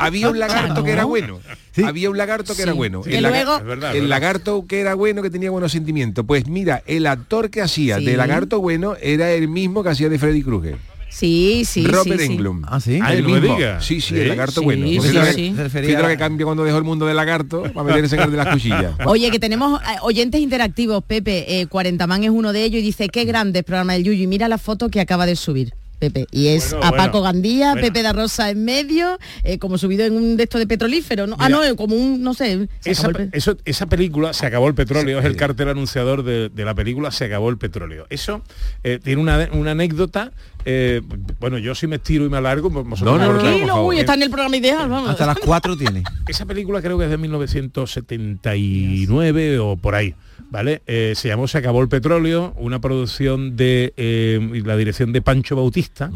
[0.00, 1.38] había un lagarto que era bueno.
[1.84, 3.02] Había un lagarto que era bueno.
[3.02, 3.94] Que El laga- luego- el verdad.
[3.96, 6.24] lagarto que era bueno, que tenía buenos sentimientos.
[6.26, 8.04] Pues mira, el actor que hacía Sí.
[8.06, 10.76] de lagarto bueno era el mismo que hacía de Freddy Krueger.
[11.08, 12.32] Sí, sí, Robert sí, sí.
[12.32, 12.66] Englund.
[12.68, 12.98] Ah, ¿sí?
[13.02, 13.56] Ay, El no me mismo.
[13.56, 13.80] diga.
[13.80, 14.20] Sí, sí, ¿Sí?
[14.20, 14.86] el lagarto Sí, bueno.
[14.86, 15.54] sí, Fíjate sí.
[15.56, 18.30] que- fíjate a- que cambia cuando dejó el mundo del lagarto para meterse en el
[18.30, 18.94] de las cuchillas.
[19.06, 21.60] Oye, que tenemos eh, oyentes interactivos, Pepe.
[21.60, 24.24] Eh, Cuarentaman es uno de ellos y dice, qué grande el programa del Yuyu.
[24.24, 25.72] Y mira la foto que acaba de subir.
[25.98, 27.86] Pepe, y es Bueno, a bueno, Paco Gandía, bueno.
[27.86, 31.36] Pepe da Rosa en medio, eh, como subido en un de estos de petrolífero, ¿no?
[31.38, 31.74] Ah, no, Mira.
[31.74, 32.68] como un, no sé.
[32.84, 36.74] Esa, eso- esa película, Se acabó el petróleo, es el cartel anunciador de, de la
[36.74, 38.06] película Se acabó el petróleo.
[38.10, 38.42] Eso
[38.84, 40.32] eh, tiene una, una anécdota,
[40.66, 41.00] eh,
[41.40, 43.94] bueno, yo si me estiro y me alargo, pues vosotros No, no, me no, favor.
[43.94, 45.10] uy, está en el programa ideal, vamos.
[45.10, 46.02] Hasta las 4 tiene.
[46.28, 50.14] Esa película creo que es de 1979 o por ahí,
[50.50, 50.82] ¿vale?
[50.86, 55.56] Eh, se llamó Se acabó el petróleo, una producción de eh, la dirección de Pancho
[55.56, 56.10] Bautista.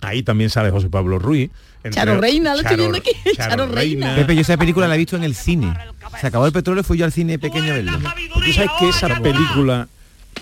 [0.00, 1.50] Ahí también sale José Pablo Ruiz.
[1.82, 4.14] entre- Charo Reina, lo estoy viendo aquí, Charo Reina.
[4.14, 5.74] Pepe, yo esa película la he visto en el cine.
[6.20, 7.98] Se acabó el petróleo, fui yo al cine pequeño a verlo.
[8.32, 9.88] Tú sabes que esa película...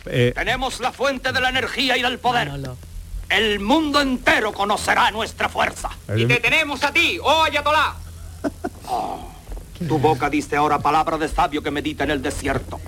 [0.07, 2.51] eh, Tenemos la fuente de la energía y del poder.
[3.29, 5.91] El mundo entero conocerá nuestra fuerza.
[6.17, 7.95] Y te tenemos a ti, oh Ayatolá.
[9.89, 12.81] tu boca diste ahora palabra de sabio que medita en el desierto.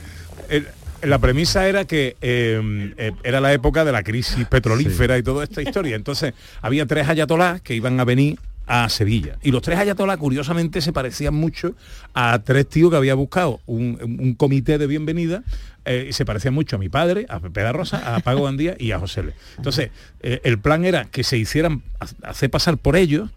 [0.48, 0.68] el-
[1.02, 5.44] la premisa era que eh, eh, era la época de la crisis petrolífera y toda
[5.44, 5.94] esta historia.
[5.94, 9.38] Entonces, había tres ayatolás que iban a venir a Sevilla.
[9.42, 11.74] Y los tres ayatolás, curiosamente, se parecían mucho
[12.14, 15.42] a tres tíos que había buscado un, un comité de bienvenida
[15.84, 18.74] eh, y se parecían mucho a mi padre, a Pepe da Rosa, a Pago Gandía
[18.78, 19.32] y a José Le.
[19.56, 23.30] Entonces, eh, el plan era que se hicieran ha- hacer pasar por ellos.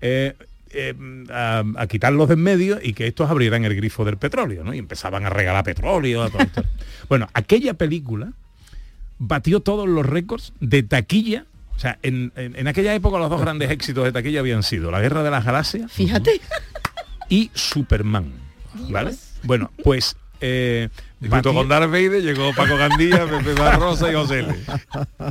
[0.00, 0.34] eh,
[0.70, 0.94] eh,
[1.30, 4.74] a, a quitarlos de en medio y que estos abrieran el grifo del petróleo, ¿no?
[4.74, 6.22] Y empezaban a regalar petróleo.
[6.24, 6.64] a todo esto.
[7.08, 8.32] bueno, aquella película
[9.18, 11.46] batió todos los récords de taquilla.
[11.76, 14.90] O sea, en, en- en aquella época los dos grandes éxitos de taquilla habían sido
[14.90, 16.40] La Guerra de las Galaxias Fíjate.
[17.28, 18.32] y Superman.
[18.90, 19.14] ¿Vale?
[19.42, 20.16] Bueno, pues...
[20.42, 20.88] Eh,
[21.22, 24.54] Y junto batió- con Darth Vader llegó Paco Gandía, Pepe da Rosa y José L.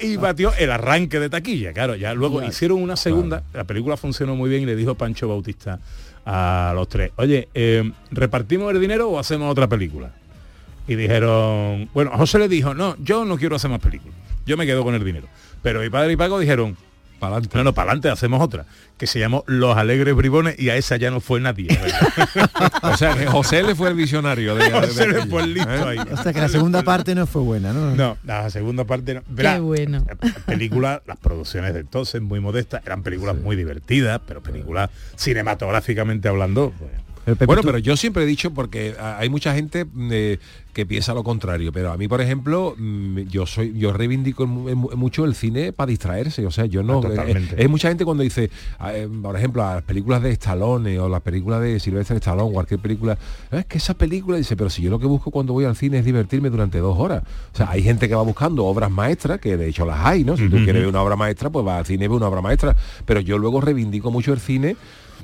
[0.02, 1.74] y batió el arranque de taquilla.
[1.74, 5.28] Claro, ya luego hicieron una segunda, la película funcionó muy bien y le dijo Pancho
[5.28, 5.80] Bautista
[6.26, 10.12] a los tres, oye, eh, ¿repartimos el dinero o hacemos otra película?
[10.88, 14.66] Y dijeron, bueno, José le dijo, no, yo no quiero hacer más películas, yo me
[14.66, 15.28] quedo con el dinero.
[15.66, 16.78] Pero mi padre y Paco dijeron,
[17.20, 18.68] Para no, no, para adelante, hacemos otra,
[19.00, 21.70] que se llamó Los Alegres Bribones y a esa ya no fue nadie.
[22.84, 24.54] O sea, que José le fue el visionario.
[24.56, 25.98] De, de José le aquello, fue el listo ¿eh?
[25.98, 25.98] ahí.
[26.12, 27.96] O sea que la segunda parte no fue buena, ¿no?
[27.96, 29.24] No, la segunda parte no.
[29.28, 30.06] Verá, Qué bueno.
[30.46, 36.74] películas, las producciones de entonces muy modestas, eran películas muy divertidas, pero películas cinematográficamente hablando.
[36.78, 36.92] pues,
[37.26, 40.38] El Pepe, Bueno, tú- pero yo siempre he dicho, porque hay mucha gente eh,
[40.74, 44.76] que piensa lo contrario, pero a mí, por ejemplo, mm, yo soy yo reivindico mu-
[44.76, 47.00] mu- mucho el cine para distraerse, o sea, yo no...
[47.18, 48.50] Ah, eh, Hay mucha gente cuando dice,
[48.90, 52.80] eh, por ejemplo, a las películas de Stallone o las películas de Sylvester Stallone, cualquier
[52.82, 53.18] película,
[53.52, 55.76] "Ah, es que esa película, dice, pero si yo lo que busco cuando voy al
[55.78, 57.24] cine es divertirme durante dos horas.
[57.54, 60.36] O sea, hay gente que va buscando obras maestras, que de hecho las hay, ¿no?
[60.38, 62.42] Si tú quieres ver una obra maestra, pues va al cine y ve una obra
[62.42, 62.76] maestra.
[63.06, 64.76] Pero yo luego reivindico mucho el cine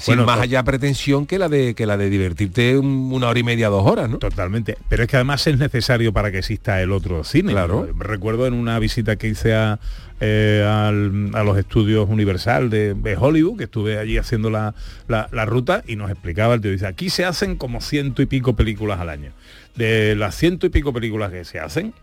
[0.01, 3.39] sin Bueno, más allá pretensión que la de que la de divertirte un- una hora
[3.39, 4.17] y media, dos horas, ¿no?
[4.17, 4.77] Totalmente.
[4.89, 7.51] Pero es que además es necesario para que exista el otro cine.
[7.51, 7.87] Claro.
[7.97, 9.79] Recuerdo en una visita que hice a,
[10.19, 14.73] eh, al- a los estudios Universal de, de Hollywood, que estuve allí haciendo la,
[15.07, 18.25] la- la ruta y nos explicaba el tío, dice, aquí se hacen como ciento y
[18.25, 19.31] pico películas al año.
[19.75, 21.93] De las ciento y pico películas que se hacen,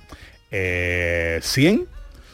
[0.50, 1.84] eh, 100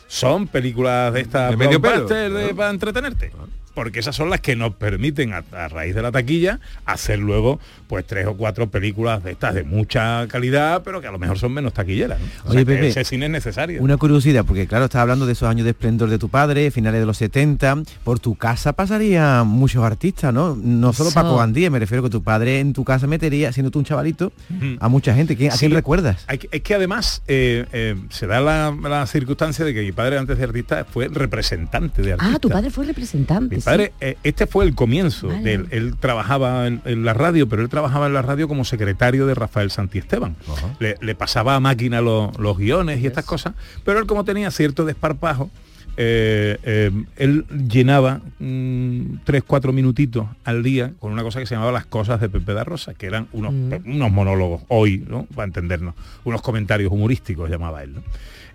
[0.07, 1.95] son películas de estas De medio pelo.
[2.07, 3.33] blockbusters de- para entretenerte.
[3.75, 7.61] Porque esas son las que nos permiten, a, a raíz de la taquilla, hacer luego
[7.95, 11.39] pues tres o cuatro películas de estas de mucha calidad, pero que a lo mejor
[11.39, 12.19] son menos taquilleras.
[12.19, 12.27] ¿no?
[12.47, 13.81] O Oye, sea, Pepe, ese cine es necesario.
[13.81, 16.99] Una curiosidad, porque claro, estás hablando de esos años de esplendor de tu padre, finales
[16.99, 17.83] de los 70.
[18.03, 20.57] Por tu casa pasarían muchos artistas, ¿no?
[20.61, 21.23] No solo Eso.
[21.23, 24.33] Paco Gandía, me refiero que tu padre en tu casa metería, siendo tú un chavalito,
[24.81, 25.37] a mucha gente.
[25.37, 25.75] ¿Quién- ¿A quién Sí.
[25.77, 26.25] recuerdas?
[26.27, 29.93] Hay que- es que además eh, eh, se da la, la circunstancia de que mi
[29.93, 32.35] padre antes de artista fue representante de artista.
[32.35, 33.55] Ah, tu padre fue representante.
[33.55, 33.65] Mi sí.
[33.65, 35.29] padre, eh, este fue el comienzo.
[35.29, 35.43] Vale.
[35.45, 35.67] de él.
[35.71, 39.35] Él trabajaba en, en la radio, pero él trabajaba en la radio como secretario de
[39.35, 40.37] Rafael Santiesteban.
[40.79, 44.51] Le, le pasaba a máquina los, los guiones y estas cosas, pero él como tenía
[44.51, 45.51] cierto desparpajo,
[45.97, 51.55] eh, eh, él llenaba mm, tres, cuatro minutitos al día con una cosa que se
[51.55, 53.53] llamaba las cosas de Pepe da Rosa, que eran unos,
[53.85, 55.25] unos monólogos hoy, ¿no?
[55.35, 55.95] Para entendernos,
[56.25, 57.95] unos comentarios humorísticos llamaba él.
[57.95, 58.03] ¿no?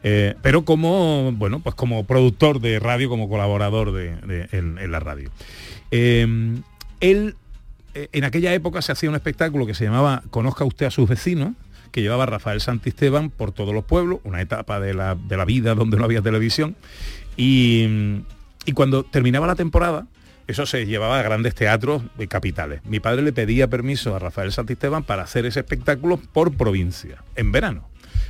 [0.03, 4.91] Eh, pero como, bueno, pues como productor de radio, como colaborador de, de- en, en
[4.91, 5.29] la radio.
[6.99, 7.35] Él,
[7.93, 11.53] en aquella época se hacía un espectáculo que se llamaba Conozca usted a sus vecinos,
[11.91, 15.75] que llevaba Rafael Santisteban por todos los pueblos, una etapa de la, de la vida
[15.75, 16.75] donde no había televisión.
[17.35, 18.21] Y,
[18.65, 20.05] y cuando terminaba la temporada,
[20.47, 22.81] eso se llevaba a grandes teatros de capitales.
[22.85, 27.51] Mi padre le pedía permiso a Rafael Santisteban para hacer ese espectáculo por provincia, en
[27.51, 27.88] verano.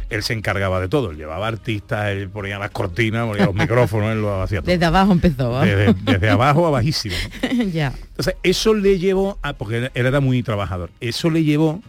[0.09, 4.11] Él se encargaba de todo, él llevaba artistas, él ponía las cortinas, ponía los micrófonos,
[4.11, 4.71] él lo hacía todo.
[4.71, 5.51] Desde abajo empezó.
[5.51, 5.65] ¿va?
[5.65, 7.15] Desde, desde abajo a bajísimo.
[7.53, 7.63] ¿no?
[7.71, 7.93] ya.
[8.09, 11.81] Entonces, eso le llevó a, porque él era muy trabajador, eso le llevó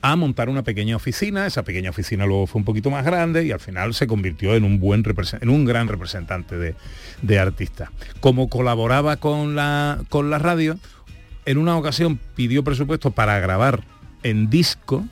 [0.00, 3.50] a montar una pequeña oficina, esa pequeña oficina luego fue un poquito más grande y
[3.50, 5.04] al final se convirtió en un buen
[5.40, 6.74] en un gran representante de,
[7.22, 7.90] de artistas.
[8.20, 10.78] Como colaboraba con la, con la radio,
[11.46, 13.82] en una ocasión pidió presupuesto para grabar
[14.22, 15.04] en disco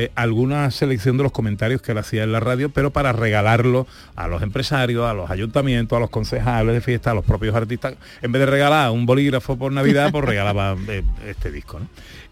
[0.00, 3.86] eh, alguna selección de los comentarios que él hacía en la radio, pero para regalarlo
[4.16, 7.94] a los empresarios, a los ayuntamientos, a los concejales de fiesta, a los propios artistas.
[8.22, 11.80] En vez de regalar un bolígrafo por Navidad, pues regalaba eh, este disco.
[11.80, 11.88] ¿no?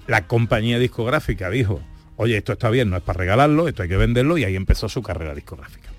[0.07, 1.83] La compañía discográfica dijo,
[2.16, 4.88] oye, esto está bien, no es para regalarlo, esto hay que venderlo, y ahí empezó
[4.88, 5.90] su carrera discográfica.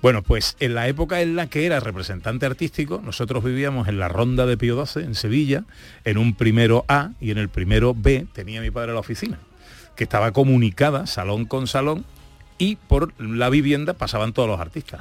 [0.00, 4.08] Bueno, pues en la época en la que era representante artístico, nosotros vivíamos en la
[4.08, 5.64] ronda de Pío XII, en Sevilla,
[6.04, 9.40] en un primero A y en el primero B tenía mi padre la oficina,
[9.98, 12.04] que estaba comunicada salón con salón
[12.56, 15.00] y por la vivienda pasaban todos los artistas.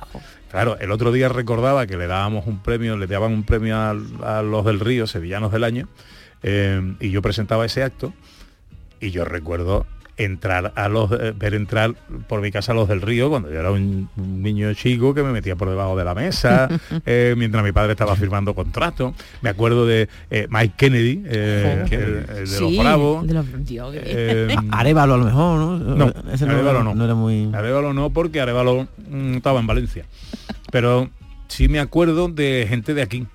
[0.49, 3.91] Claro, el otro día recordaba que le dábamos un premio, le daban un premio a,
[3.91, 5.87] a los del Río, Sevillanos del Año,
[6.41, 8.11] eh, y yo presentaba ese acto
[8.99, 9.85] y yo recuerdo
[10.17, 11.93] entrar a los eh, ver entrar
[12.27, 15.21] por mi casa a los del río cuando yo era un, un niño chico que
[15.21, 16.67] me metía por debajo de la mesa
[17.05, 21.93] eh, mientras mi padre estaba firmando contrato me acuerdo de eh, Mike Kennedy eh, Ojo.
[21.95, 24.55] el, el de Sí, los bravos de los- Dios, Eh.
[24.71, 25.77] Arevalo a lo mejor, ¿no?
[25.77, 26.95] no, Ese no, Arévalo no.
[26.95, 27.49] no era muy...
[27.53, 30.05] Arevalo no, porque Arevalo mm, estaba en Valencia.
[30.71, 31.09] Pero
[31.47, 33.27] sí me acuerdo de gente de aquí.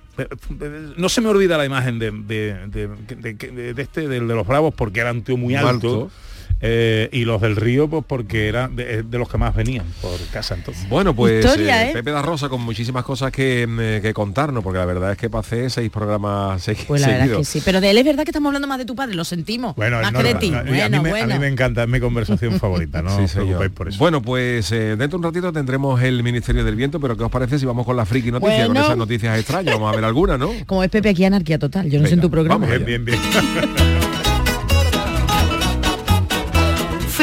[0.97, 4.35] No se me olvida la imagen de, de- de- de- de- de este, del de
[4.35, 5.69] los Bravos, porque era un tío muy Muy alto.
[5.71, 6.11] alto.
[6.61, 10.19] Eh, y los del Río, pues porque era de, de los que más venían por
[10.31, 10.87] casa entonces.
[10.89, 11.93] Bueno, pues Historia, eh, ¿eh?
[11.93, 15.29] Pepe da Rosa con muchísimas cosas que, mm, que contarnos, porque la verdad es que
[15.29, 17.47] pasé seis programas segui- Pues la verdad es seguidos.
[17.47, 17.61] que sí.
[17.65, 19.75] Pero de él es verdad que estamos hablando más de tu padre, lo sentimos.
[19.75, 20.49] Bueno, más no, que de ti.
[20.51, 21.33] no, y a, mí bueno, me, a bueno.
[21.35, 23.97] mí me encanta, es mi conversación favorita, no Sí, os preocupéis por eso.
[23.99, 27.31] Bueno, pues eh, dentro de un ratito tendremos el Ministerio del Viento, pero ¿qué os
[27.31, 28.85] parece si vamos con la friki noticia, con Bueno.
[28.85, 29.73] esas noticias extrañas?
[29.75, 30.51] Vamos a ver alguna, ¿no?
[30.65, 31.89] Como es Pepe aquí anarquía total.
[31.89, 32.65] Yo no sé en tu programa.
[32.65, 33.19] vamos bien, bien, bien.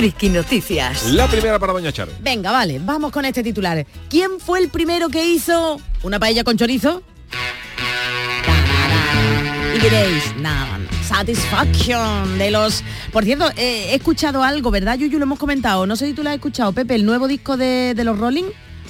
[0.00, 1.10] Friki Noticias.
[1.10, 2.10] La primera para Doña Charo.
[2.22, 3.84] Venga, vale, vamos con este titular.
[4.08, 7.02] ¿Quién fue el primero que hizo una paella con chorizo?
[9.76, 12.82] Y diréis, nada, Satisfaction de los...
[13.12, 15.18] Por cierto, eh, he escuchado algo, ¿verdad, Yuyu?
[15.18, 15.86] Lo hemos comentado.
[15.86, 18.44] No sé si tú lo has escuchado, Pepe, el nuevo disco de, de los Rolling.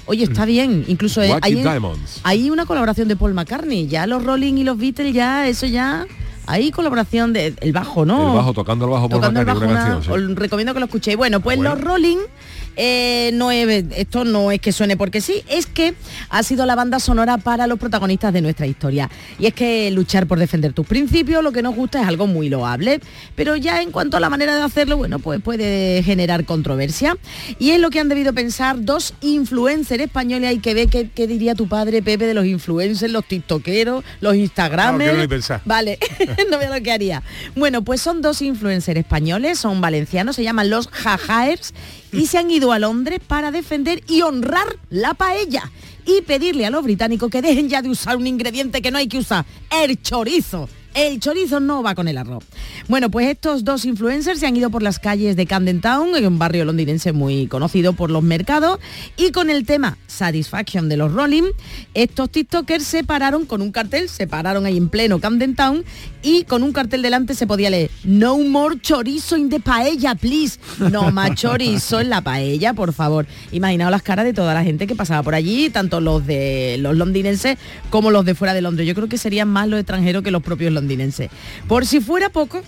[0.07, 0.85] Oye, está bien.
[0.87, 1.61] Incluso eh, hay,
[2.23, 3.89] hay una colaboración de Paul McCartney.
[3.89, 6.07] Ya los Rolling y los Beatles, ya, eso ya...
[6.51, 8.31] Hay colaboración de el bajo, ¿no?
[8.31, 10.11] El bajo, tocando el bajo por tocando el bajo, una una- canción, sí.
[10.31, 11.17] os recomiendo que lo escuchéis.
[11.17, 11.75] Bueno, pues Bueno.
[11.75, 12.19] los Rolling,
[12.77, 15.95] eh, no es, esto no es que suene porque sí, es que
[16.29, 19.11] ha sido la banda sonora para los protagonistas de nuestra historia.
[19.39, 22.49] Y es que luchar por defender tus principios, lo que nos gusta es algo muy
[22.49, 23.01] loable,
[23.35, 27.17] pero ya en cuanto a la manera de hacerlo, bueno, pues puede generar controversia.
[27.59, 30.51] Y es lo que han debido pensar dos influencers españoles.
[30.51, 34.35] Hay que ver qué, qué diría tu padre, Pepe, de los influencers, los tiktokeros, los
[34.37, 35.29] instagramers.
[35.29, 35.61] No.
[35.65, 35.99] Vale,
[36.51, 37.23] no veo lo que haría.
[37.57, 41.73] Bueno, pues son dos influencers españoles, son valencianos, se llaman los Jajaers
[42.13, 45.71] y se han ido a Londres para defender y honrar la paella
[46.05, 49.09] y pedirle a los británicos que dejen ya de usar un ingrediente que no hay
[49.09, 50.69] que usar, el chorizo.
[50.93, 52.45] El chorizo no va con el arroz.
[52.89, 56.27] Bueno, pues estos dos influencers se han ido por las calles de Camden Town, en
[56.27, 58.81] un barrio londinense muy conocido por los mercados,
[59.17, 61.53] y con el tema Satisfaction de los Rolling,
[61.95, 65.85] estos TikTokers se pararon con un cartel, se pararon ahí en pleno Camden Town
[66.23, 70.59] y con un cartel delante se podía leer No more chorizo in the paella, please.
[70.91, 73.27] No más chorizo en la paella, por favor.
[73.53, 76.97] Imaginaos las caras de toda la gente que pasaba por allí, tanto los de los
[76.97, 77.59] londinenses
[77.91, 78.87] como los de fuera de Londres.
[78.87, 81.31] Yo creo que serían más los extranjeros que los propios londinenses.
[81.69, 82.63] Por si fuera poco,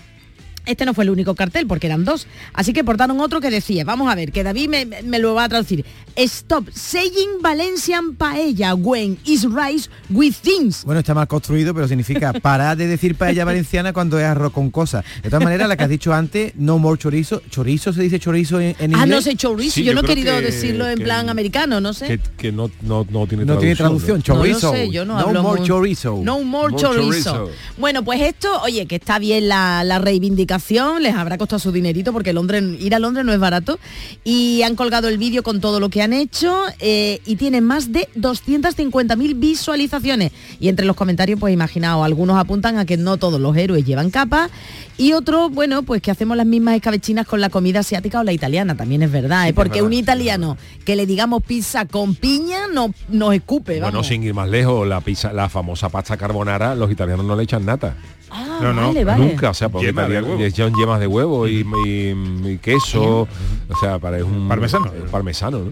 [0.65, 2.27] este no fue el único cartel, porque eran dos.
[2.53, 5.45] Así que portaron otro que decía, vamos a ver, que David me, me lo va
[5.45, 5.85] a traducir.
[6.15, 10.83] Stop saying Valencian paella when is rice with things.
[10.85, 14.69] Bueno, está mal construido, pero significa parar de decir paella valenciana cuando es arroz con
[14.69, 15.03] cosas.
[15.23, 17.41] De todas maneras, la que has dicho antes, no more chorizo.
[17.49, 19.01] ¿Chorizo se dice chorizo en, en inglés?
[19.01, 19.75] Ah, no sé, chorizo.
[19.75, 22.07] Sí, yo, yo no he querido que- decirlo en que- plan americano, no sé.
[22.07, 24.23] Que, que no, no, no tiene No tiene traducción, ¿no?
[24.23, 24.67] chorizo.
[24.67, 26.19] No lo sé, yo no, No hablo more muy- chorizo.
[26.23, 27.31] No more, More chorizo.
[27.33, 27.49] chorizo.
[27.77, 30.52] Bueno, pues esto, oye, que está bien la, la reivindicación,
[30.99, 33.79] les habrá costado su dinerito porque Londres, ir a Londres no es barato.
[34.23, 37.91] Y han colgado el vídeo con todo lo que han hecho eh, y tienen más
[37.91, 40.31] de 250.000 visualizaciones.
[40.59, 44.09] Y entre los comentarios, pues imaginaos, algunos apuntan a que no todos los héroes llevan
[44.09, 44.49] capa
[44.97, 48.31] y otros, bueno, pues que hacemos las mismas escabechinas con la comida asiática o la
[48.31, 49.53] italiana, también es verdad, ¿eh?
[49.53, 54.07] porque verdad, un italiano que le digamos pizza con piña no, nos escupe, Bueno, vamos.
[54.07, 57.65] sin ir más lejos, la pizza, la famosa pasta carbonara, los italianos no le echan
[57.65, 57.95] nata.
[58.35, 59.25] Ah, No, no, vale, vale.
[59.25, 60.39] Nunca, o sea, porque Yema de italiano- huevo.
[60.41, 64.87] le echan yemas de huevo y, y- y queso, o sea, para es un Parmesano.
[64.87, 65.71] eh, parmesano, ¿no?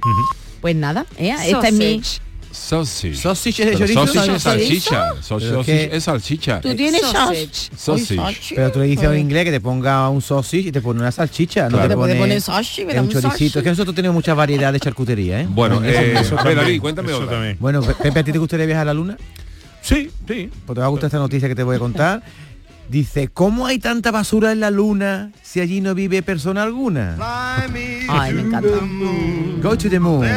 [0.62, 1.34] Pues nada, ¿eh?
[1.48, 2.02] esta es mi...
[2.54, 3.16] Sausage.
[3.16, 4.06] Sausage de chorizo.
[4.08, 5.10] sausage es salchicha.
[5.14, 6.60] Pero Sausage es que- es salchicha.
[6.60, 7.48] Tú tienes Sausage.
[7.78, 8.16] sausage.
[8.18, 8.56] Sausage.
[8.56, 11.00] Pero tú le dices a un inglés que te ponga un sausage y te pone
[11.00, 11.64] una salchicha.
[11.64, 11.84] No Claro.
[11.84, 13.60] te Te puede pone sausage, es un un choricito.
[13.60, 15.48] Es que nosotros tenemos mucha variedad de charcutería, ¿eh?
[15.50, 17.32] Bueno, eh, Eso a ver, también, David, cuéntame eso otra.
[17.32, 17.58] también.
[17.58, 19.18] Bueno, Pe- Pepe, ¿a ti te gustaría viajar a la luna?
[19.82, 20.50] Sí, sí.
[20.66, 22.22] Pues te va a gustar esta noticia que te voy a contar.
[22.92, 27.16] Dice, ¿cómo hay tanta basura en la luna si allí no vive persona alguna?
[28.10, 28.68] Ay, me encanta.
[29.64, 30.28] Go to the moon.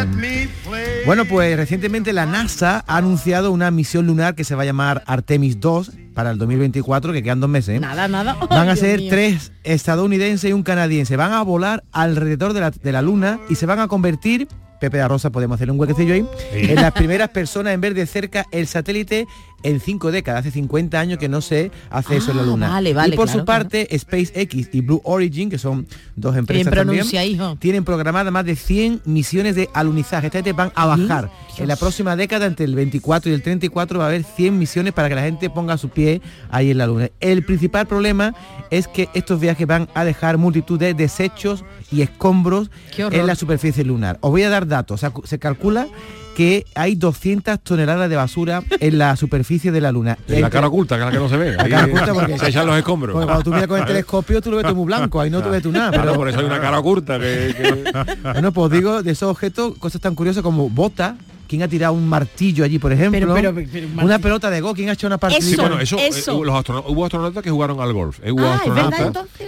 [1.05, 5.03] Bueno, pues recientemente la NASA ha anunciado una misión lunar que se va a llamar
[5.09, 7.77] Artemis 2 para el 2024, que quedan dos meses.
[7.77, 7.81] ¿eh?
[7.81, 8.35] Nada, nada.
[8.49, 9.11] Van a Dios ser mío.
[9.11, 11.17] tres estadounidenses y un canadiense.
[11.17, 14.47] Van a volar alrededor de la, de la luna y se van a convertir,
[14.85, 16.71] Pepe de Rosa, podemos hacer un huequecillo ahí, Sí.
[16.71, 19.27] en las primeras personas en ver de cerca el satélite
[19.63, 20.41] en cinco décadas.
[20.41, 22.69] Hace 50 años que no se hace eso en la Ah, luna.
[22.69, 26.71] vale, vale, y por claro, su parte, SpaceX y Blue Origin, que son dos empresas
[26.73, 27.57] también, hijo.
[27.59, 30.27] tienen programadas más de 100 misiones de alunizaje.
[30.27, 31.31] Esta gente van a bajar.
[31.57, 34.93] En la próxima década, entre el 24 y el 34, va a haber 100 misiones
[34.93, 36.21] para que la gente ponga su pie
[36.51, 37.09] ahí en la luna.
[37.21, 38.35] El principal problema
[38.79, 43.85] es que estos viajes van a dejar multitud de desechos y escombros en la superficie
[43.85, 44.19] lunar.
[44.21, 44.95] Os voy a dar datos.
[44.95, 45.87] O sea, se calcula
[46.37, 50.19] que hay 200 toneladas de basura en la superficie de la luna.
[50.27, 51.55] En la cara oculta, que es la que no se ve.
[51.55, 53.13] La Ahí cara oculta porque- se echan los escombros.
[53.13, 55.41] porque cuando tú miras con el telescopio tú lo ves todo muy blanco, ahí no
[55.43, 55.93] tú ves tú nada.
[55.93, 59.31] Claro, por eso hay una cara oculta que, que- bueno, pues os digo de esos
[59.31, 61.17] objetos, cosas tan curiosas como bota,
[61.49, 63.35] ¿quién ha tirado un martillo allí, por ejemplo?
[63.35, 65.41] Pero, pero, pero, un una pelota de go, ¿quién ha hecho una partida?
[65.41, 66.35] Sí, Eso, bueno, eso, eh, eso.
[66.37, 68.19] hubo, los astronautas, hubo astronautas que jugaron al golf.
[68.23, 68.61] Eh, hubo Ah,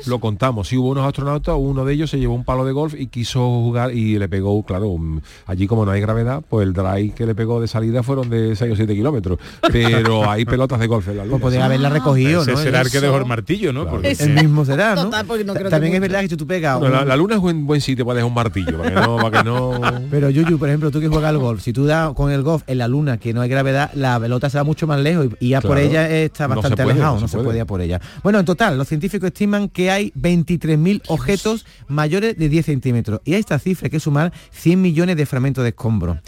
[0.06, 2.94] lo contamos, sí hubo unos astronautas, uno de ellos se llevó un palo de golf
[2.98, 6.72] y quiso jugar y le pegó, claro, un- allí como no hay gravedad, pues el
[6.72, 9.38] drive que le pegó de salida fueron de 6 o 7 kilómetros.
[9.72, 11.32] Pero hay pelotas de golf en la luna.
[11.38, 12.58] Pues podría haberla recogido, Ese ¿no?
[12.58, 13.82] será el que dejó el martillo, ¿no?
[13.82, 13.96] Claro.
[14.02, 15.04] Porque El mismo será, ¿no?
[15.04, 17.08] Total, porque no creo que También es verdad que si tú pegas No, la, un-
[17.08, 19.16] la luna es buen, buen sitio para dejar un martillo, para que no...
[19.16, 19.80] Para que no...
[20.10, 22.78] Pero Yuyu, por ejemplo, tú que juegas al golf, si tú con el golf en
[22.78, 25.48] la luna que no hay gravedad, la pelota se va mucho más lejos y, y
[25.50, 27.58] ya por ella está No bastante puede, alejado, no no, se se puede.
[27.58, 28.00] ir por ella.
[28.22, 33.34] Bueno, en total, los científicos estiman que hay 23.000 objetos mayores de 10 centímetros y
[33.34, 36.18] a esta cifra hay que sumar 100 millones de fragmentos de escombros.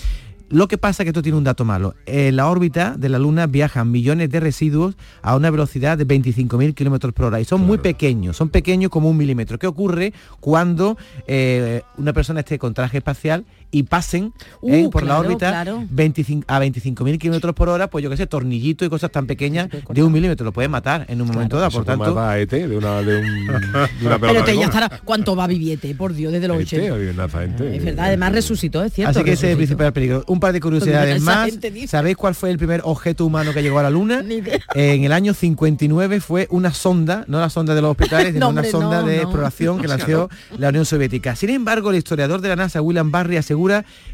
[0.51, 1.95] Lo que pasa es que esto tiene un dato malo.
[2.07, 6.75] En la órbita de la Luna viajan millones de residuos a una velocidad de 25.000
[6.75, 9.59] kilómetros por hora y son muy pequeños, son pequeños como un milímetro.
[9.59, 15.05] ¿Qué ocurre cuando eh, una persona esté con traje espacial y pasen Uh, eh, por
[15.05, 15.85] la órbita claro.
[15.91, 17.89] 25, a 25.000 kilómetros por hora?
[17.89, 20.45] Pues yo qué sé, tornillitos y cosas tan pequeñas de un milímetro.
[20.45, 21.71] Lo pueden matar en un momento dado.
[21.71, 23.47] Por tanto, a ET de una, de un,
[24.01, 25.01] de una pelota Pero te de ya estará.
[25.05, 25.95] ¿Cuánto va Viviete?
[25.95, 26.95] Por Dios, desde los ET, 80.
[26.95, 27.77] había una gente.
[27.77, 29.11] Es verdad, además resucitó, es cierto.
[29.11, 30.25] Así que ese es el principal peligro.
[30.27, 31.51] Un par de curiosidades más.
[31.87, 34.25] ¿Sabéis cuál fue el primer objeto humano que llegó a la Luna?
[34.75, 38.51] En el año 59 fue una sonda, no la sonda de los hospitales, sino No,
[38.53, 39.23] una sonda no, de no.
[39.23, 41.37] exploración que lanzó la Unión Soviética.
[41.37, 43.58] Sin embargo, el historiador de la NASA, William Barry, asegura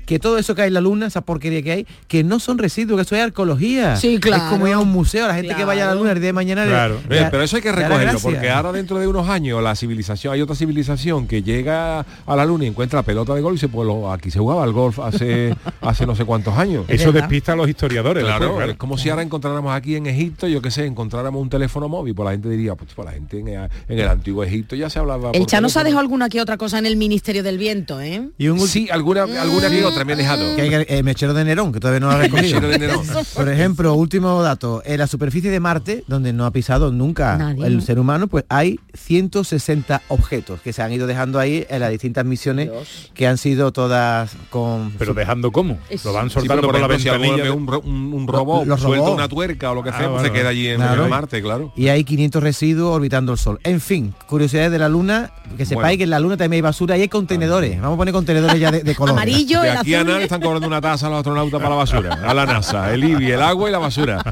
[0.06, 2.58] que todo eso que hay en la Luna, esa porquería que hay, que no son
[2.58, 3.96] residuos, que eso es arqueología.
[3.96, 4.44] Sí, claro.
[4.44, 5.94] Es como ir a un museo, la gente que vaya a la.
[5.94, 6.64] Luna el día de mañana.
[6.66, 7.00] Claro.
[7.08, 10.40] le- pero eso hay que recogerlo, porque ahora dentro de unos años la civilización, hay
[10.42, 13.68] otra civilización que llega a la luna y encuentra la pelota de golf y dice,
[13.68, 16.84] pues lo- aquí se jugaba al golf hace, hace no sé cuántos años.
[16.88, 18.24] Eso despista a los historiadores.
[18.24, 18.72] Claro, después, claro.
[18.72, 22.14] es como si ahora encontráramos aquí en Egipto, yo qué sé, encontráramos un teléfono móvil,
[22.14, 24.98] pues la gente diría, pues, pues la gente en, en el antiguo Egipto ya se
[24.98, 25.30] hablaba.
[25.32, 28.28] El Chano se ha dejado alguna que otra cosa en el Ministerio del Viento, ¿eh?
[28.38, 30.56] Y un Sí, alguna, alguna que otra me he dejado.
[30.56, 32.60] que hay el, el mechero de Nerón, que todavía no lo ha recogido.
[32.60, 33.04] Mechero de Nerón.
[33.34, 37.66] Por ejemplo, último dato, en la superficie de Marte, donde no ha pisado nunca Nadie,
[37.66, 41.90] el ser humano, pues hay 160 objetos que se han ido dejando ahí en las
[41.90, 42.70] distintas misiones
[43.14, 44.92] que han sido todas con...
[44.98, 45.78] Pero dejando cómo?
[46.04, 47.44] Lo van Sí, soltando por por, la si ventanilla.
[47.44, 50.08] ve un, ro- un, un robot los suelta una tuerca o lo que Ah, sea,
[50.08, 51.04] bueno, se queda allí en, claro.
[51.04, 51.72] en Marte, claro.
[51.76, 53.60] Y hay 500 residuos orbitando el Sol.
[53.64, 55.96] En fin, curiosidades de la Luna, que sepáis Bueno.
[55.98, 57.80] que en la Luna también hay basura y hay contenedores.
[57.80, 59.16] Vamos a poner contenedores ya de, de colores.
[59.32, 61.70] Amarillo, De el aquí a nada le están cobrando una tasa a los astronautas para
[61.70, 64.22] la basura, a la NASA, el IBI, el agua y la basura.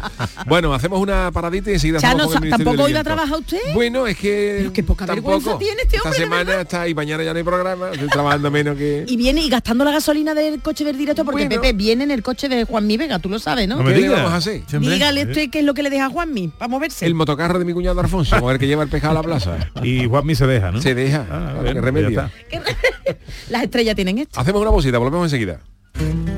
[0.46, 3.58] Bueno, hacemos una paradita y enseguida Chano, con el ¿tampoco del iba a trabajar usted?
[3.74, 5.30] Bueno, es que Pero qué poca tampoco.
[5.30, 8.50] vergüenza tiene este Esta hombre, semana está y mañana ya no hay programa, estoy trabajando
[8.50, 11.60] menos que Y viene y gastando la gasolina del coche ver directo porque Bueno.
[11.62, 13.76] Pepe viene en el coche de Juan Mi Vega, tú lo sabes, ¿no?
[13.76, 14.18] No me ¿Qué le digas.
[14.18, 14.62] vamos a hacer?
[14.66, 14.94] Sí, hombre.
[14.94, 17.06] Dígale usted qué es lo que le deja a Juanmi para moverse.
[17.06, 19.56] El motocarro de mi cuñado Alfonso, a ver que lleva el pescado a la plaza.
[19.82, 20.80] Y Juanmi se deja, ¿no?
[20.80, 21.26] Se deja.
[21.30, 22.30] Ah, Claro, qué remedio.
[23.50, 24.40] Las estrellas tienen esto.
[24.40, 25.60] Hacemos una pausita, volvemos enseguida.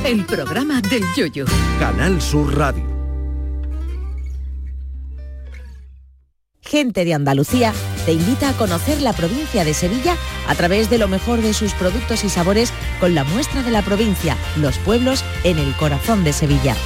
[0.05, 1.47] El programa del yoyo.
[1.79, 2.85] Canal Sur Radio.
[6.61, 7.73] Gente de Andalucía
[8.05, 10.17] te invita a conocer la provincia de Sevilla
[10.47, 12.71] a través de lo mejor de sus productos y sabores
[13.01, 16.77] con la muestra de la provincia, los pueblos en el corazón de Sevilla.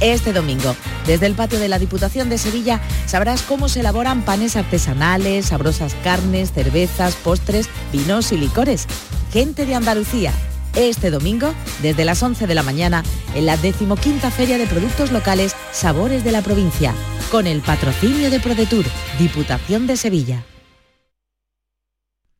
[0.00, 4.54] Este domingo, desde el patio de la Diputación de Sevilla, sabrás cómo se elaboran panes
[4.54, 8.86] artesanales, sabrosas carnes, cervezas, postres, vinos y licores.
[9.32, 10.32] Gente de Andalucía,
[10.74, 13.02] este domingo, desde las 11 de la mañana,
[13.34, 16.94] en la decimoquinta Feria de Productos Locales Sabores de la Provincia,
[17.30, 18.84] con el patrocinio de ProDetour,
[19.18, 20.44] Diputación de Sevilla.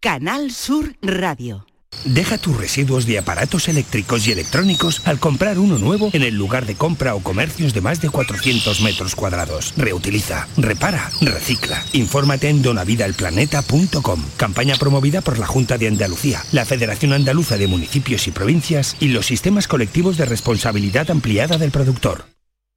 [0.00, 1.67] Canal Sur Radio.
[2.04, 6.64] Deja tus residuos de aparatos eléctricos y electrónicos al comprar uno nuevo en el lugar
[6.64, 9.74] de compra o comercios de más de 400 metros cuadrados.
[9.76, 11.84] Reutiliza, repara, recicla.
[11.92, 14.24] Infórmate en donavidalplaneta.com.
[14.36, 19.08] Campaña promovida por la Junta de Andalucía, la Federación Andaluza de Municipios y Provincias y
[19.08, 22.37] los sistemas colectivos de responsabilidad ampliada del productor.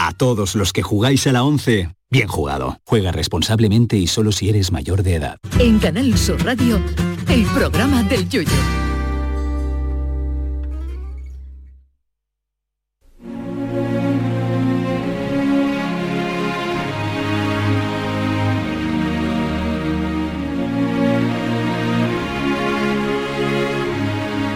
[0.00, 2.78] A todos los que jugáis a la 11, bien jugado.
[2.84, 5.38] Juega responsablemente y solo si eres mayor de edad.
[5.58, 6.80] En Canal Sur Radio,
[7.28, 8.48] el programa del yoyo.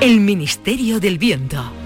[0.00, 1.81] El Ministerio del Viento.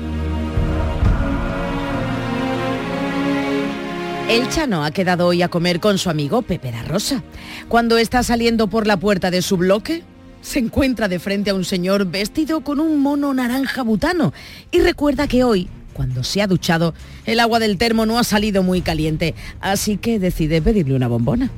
[4.29, 7.23] El Chano ha quedado hoy a comer con su amigo Pepe da Rosa.
[7.69, 10.03] Cuando está saliendo por la puerta de su bloque,
[10.43, 14.33] se encuentra de frente a un señor vestido con un mono naranja butano
[14.73, 16.93] y recuerda que hoy, cuando se ha duchado,
[17.25, 21.51] el agua del termo no ha salido muy caliente, así que decide pedirle una bombona.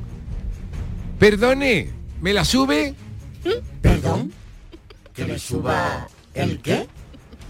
[1.17, 1.89] Perdone,
[2.21, 2.93] ¿me la sube?
[3.81, 4.31] ¿Perdón?
[5.15, 6.87] ¿Que me suba el qué?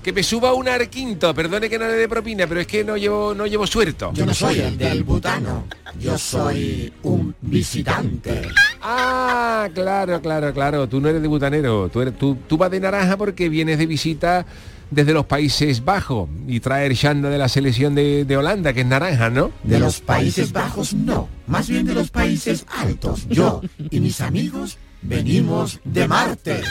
[0.04, 2.96] Que me suba un arquinto, perdone que no le dé propina, pero es que no
[2.96, 4.12] llevo, no llevo suelto.
[4.14, 5.66] Yo no soy el del butano,
[6.00, 8.42] yo soy un visitante.
[8.82, 10.88] Ah, claro, claro, claro.
[10.88, 11.90] Tú no eres de butanero.
[11.90, 14.46] Tú, eres, tú, tú vas de naranja porque vienes de visita
[14.92, 18.88] desde los Países Bajos y traer Shanda de la selección de, de Holanda, que es
[18.88, 19.52] naranja, ¿no?
[19.64, 23.28] De los Países Bajos no, más bien de los Países Altos.
[23.30, 26.62] Yo y mis amigos venimos de Marte.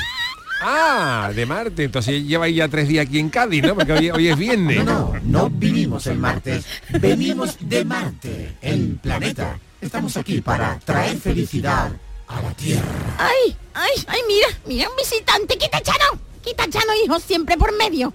[0.61, 1.85] Ah, de Marte.
[1.85, 3.75] Entonces lleva ya tres días aquí en Cádiz, ¿no?
[3.75, 4.85] Porque hoy, hoy es viernes.
[4.85, 6.67] No, no, no vinimos el martes,
[7.01, 9.59] venimos de Marte, el planeta.
[9.81, 11.93] Estamos aquí para traer felicidad
[12.27, 13.17] a la Tierra.
[13.19, 13.57] ¡Ay!
[13.75, 13.93] ¡Ay!
[14.07, 14.21] ¡Ay!
[14.27, 15.57] Mira, mira un visitante.
[15.57, 16.21] ¡Quita Chano!
[16.43, 17.19] ¡Quita Chano, hijo!
[17.21, 18.13] Siempre por medio.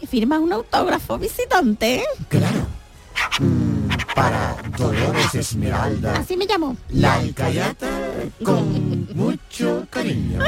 [0.00, 2.02] ¿Me firma un autógrafo, visitante?
[2.28, 2.66] Claro.
[3.40, 6.16] Mm, para Dolores Esmeralda.
[6.16, 6.76] Así me llamo.
[6.90, 7.88] La alcayata
[8.42, 10.40] con mucho cariño.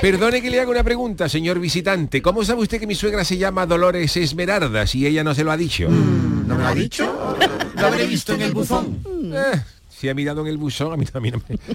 [0.00, 2.20] Perdone que le haga una pregunta, señor visitante.
[2.20, 5.50] ¿Cómo sabe usted que mi suegra se llama Dolores Esmeralda si ella no se lo
[5.50, 5.88] ha dicho?
[5.88, 7.36] Mm, ¿No me lo ha dicho?
[7.74, 9.02] Lo habré visto en el buzón.
[9.34, 9.60] Eh,
[10.04, 11.30] si ha mirado en el buzón, a mí, a no, me,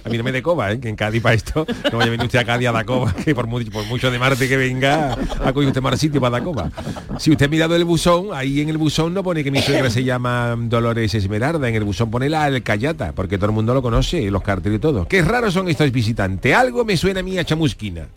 [0.06, 0.80] a mí no me de coba, ¿eh?
[0.80, 3.12] que en Cádiz para esto, no vaya a venir usted a Cádiz a dar coba,
[3.12, 5.14] que por, mu- por mucho de Marte que venga,
[5.44, 6.70] a coger usted más sitio para dar coba.
[7.18, 9.90] Si usted ha mirado el buzón, ahí en el buzón no pone que mi suegra
[9.90, 13.82] se llama Dolores Esmeralda, en el buzón pone la Alcayata, porque todo el mundo lo
[13.82, 15.08] conoce, los carteles y todo.
[15.08, 18.08] Qué raros son estos visitantes, algo me suena a mí a chamusquina.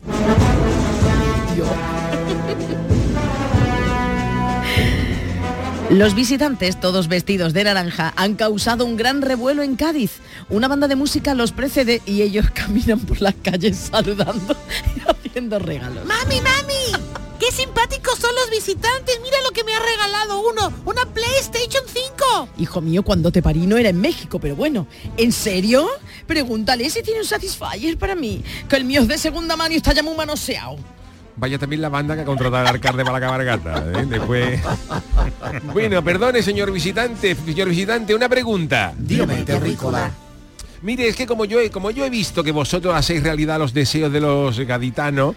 [5.93, 10.20] Los visitantes, todos vestidos de naranja, han causado un gran revuelo en Cádiz.
[10.49, 14.57] Una banda de música los precede y ellos caminan por las calles saludando
[14.97, 16.07] y haciendo regalos.
[16.07, 17.05] ¡Mami, mami!
[17.38, 19.20] ¡Qué simpáticos son los visitantes!
[19.22, 20.72] ¡Mira lo que me ha regalado uno!
[20.86, 22.49] ¡Una PlayStation 5!
[22.57, 24.86] Hijo mío, cuando te parí no era en México, pero bueno,
[25.18, 25.86] ¿en serio?
[26.26, 29.76] Pregúntale si tiene un Satisfyer para mí, que el mío es de segunda mano y
[29.76, 30.78] está ya muy manoseado.
[31.36, 34.00] Vaya también la banda que ha contratado al alcalde para la cabalgata.
[34.00, 34.06] ¿eh?
[34.06, 34.60] Después.
[35.72, 38.94] Bueno, perdone, señor visitante, señor visitante, una pregunta.
[38.96, 40.10] Dígame, terrícola.
[40.82, 43.74] Mire, es que como yo he, como yo he visto que vosotros hacéis realidad los
[43.74, 45.34] deseos de los gaditanos,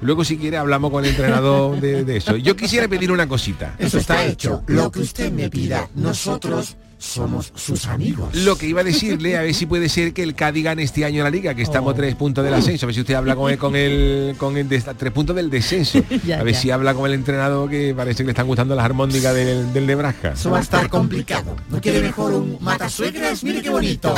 [0.00, 2.36] luego si quiere hablamos con el entrenador de, de eso.
[2.36, 3.74] Yo quisiera pedir una cosita.
[3.78, 4.62] Eso está hecho.
[4.66, 8.34] Lo que usted me pida, nosotros somos sus amigos.
[8.34, 11.04] Lo que iba a decirle, a ver si puede ser que el Cádiz gane este
[11.04, 12.84] año la liga, que estamos tres puntos del ascenso.
[12.84, 15.50] A ver si usted habla con el, con el, con el de- tres puntos del
[15.50, 16.02] descenso.
[16.26, 16.60] Ya, a ver ya.
[16.60, 19.86] si habla con el entrenador que parece que le están gustando las armónicas del, del
[19.86, 20.32] Nebraska.
[20.32, 21.54] Eso va a estar complicado.
[21.68, 23.44] ¿No quiere mejor un matasuegras?
[23.44, 24.14] Mire qué bonito.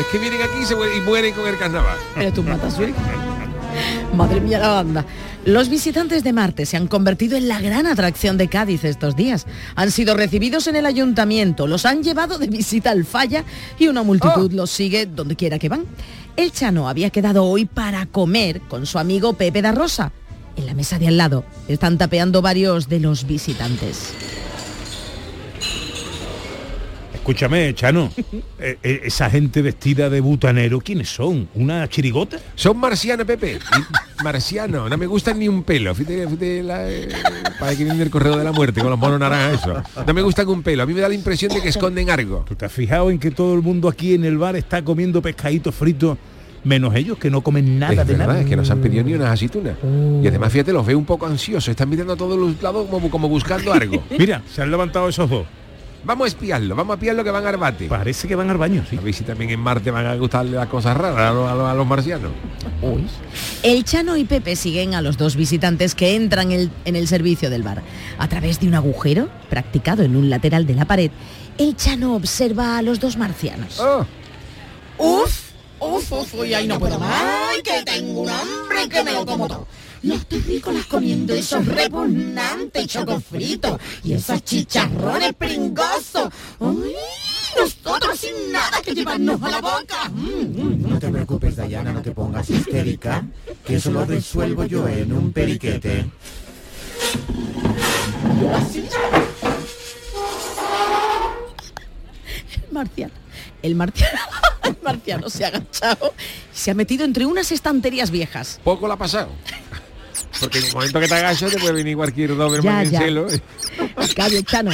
[0.00, 1.96] Es que vienen aquí y, se mueren, y mueren con el carnaval.
[2.16, 2.94] Eres tú matasuegra.
[4.14, 5.04] Madre mía la banda.
[5.44, 9.46] Los visitantes de Marte se han convertido en la gran atracción de Cádiz estos días.
[9.74, 13.44] Han sido recibidos en el ayuntamiento, los han llevado de visita al falla
[13.78, 15.84] y una multitud los sigue donde quiera que van.
[16.36, 20.12] El Chano había quedado hoy para comer con su amigo Pepe da Rosa.
[20.56, 24.14] En la mesa de al lado están tapeando varios de los visitantes.
[27.24, 28.10] Escúchame, Chano,
[28.58, 31.48] eh, eh, esa gente vestida de butanero, ¿quiénes son?
[31.54, 32.36] ¿Una chirigota?
[32.54, 33.60] Son marcianos, Pepe.
[34.22, 35.94] Marciano, no me gustan ni un pelo.
[35.94, 37.08] Fíjate, fíjate la, eh,
[37.58, 39.82] para que viene el correo de la muerte con los monos naranjas eso.
[40.06, 40.82] No me gustan un pelo.
[40.82, 42.44] A mí me da la impresión de que esconden algo.
[42.46, 45.22] ¿Tú te has fijado en que todo el mundo aquí en el bar está comiendo
[45.22, 46.18] pescadito frito,
[46.62, 48.40] menos ellos que no comen nada es de verdad, nada?
[48.42, 49.76] es que no se han pedido ni unas aceitunas.
[50.22, 51.70] Y además, fíjate, los veo un poco ansiosos.
[51.70, 54.04] Están mirando a todos los lados como, como buscando algo.
[54.18, 55.46] Mira, se han levantado esos dos.
[56.04, 57.86] Vamos a espiarlo, vamos a espiarlo que van al bate.
[57.88, 58.96] Parece que van al baño, sí.
[58.96, 61.54] A ver si también en Marte van a gustarle las cosas raras a los, a
[61.54, 62.30] los- a los marcianos.
[63.62, 67.48] El Chano y Pepe siguen a los dos visitantes que entran el- en el servicio
[67.48, 67.82] del bar.
[68.18, 71.10] A través de un agujero, practicado en un lateral de la pared,
[71.56, 73.80] el Chano observa a los dos marcianos.
[74.98, 75.40] ¡Uf!
[75.80, 76.34] ¡Uf, uf!
[76.34, 77.10] ¡Uy, ahí no puedo más!
[77.50, 79.66] ¡Ay, que tengo un hambre que me lo como todo!
[80.04, 86.28] Los terrícolas comiendo esos repugnantes chocos fritos y esos chicharrones pringosos.
[86.58, 86.94] ¡Uy!
[87.58, 90.08] Nosotros sin nada que llevarnos a la boca.
[90.10, 93.24] Mm, No te preocupes, Dayana, no te pongas histérica,
[93.64, 96.04] que eso lo resuelvo yo en un periquete.
[102.66, 103.14] El marciano.
[103.62, 104.20] El marciano,
[104.64, 106.14] el marciano se ha agachado
[106.52, 108.60] y se ha metido entre unas estanterías viejas.
[108.62, 109.30] Poco la ha pasado.
[110.40, 112.98] Porque en el momento que te agachas te puede venir cualquier Doberman Ya, en ya.
[113.00, 113.26] celo.
[114.16, 114.70] Cambio, Chano.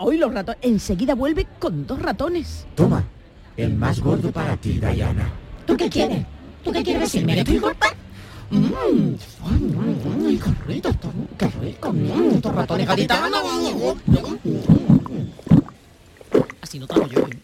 [0.00, 0.60] Hoy los ratones.
[0.62, 2.66] Enseguida vuelve con dos ratones.
[2.74, 3.04] Toma,
[3.56, 5.30] el más gordo para ti, Diana.
[5.66, 6.24] ¿Tú qué quieres?
[6.64, 7.34] ¿Tú qué quieres decirme?
[7.34, 7.86] ¿Que estoy gorda?
[8.50, 9.14] Mmm,
[9.44, 10.90] ay, ay, ay, qué rico,
[11.38, 13.40] qué rico, mmm, estos ratones gaditanos.
[16.60, 17.20] Así no trago yo.
[17.20, 17.38] ¿eh?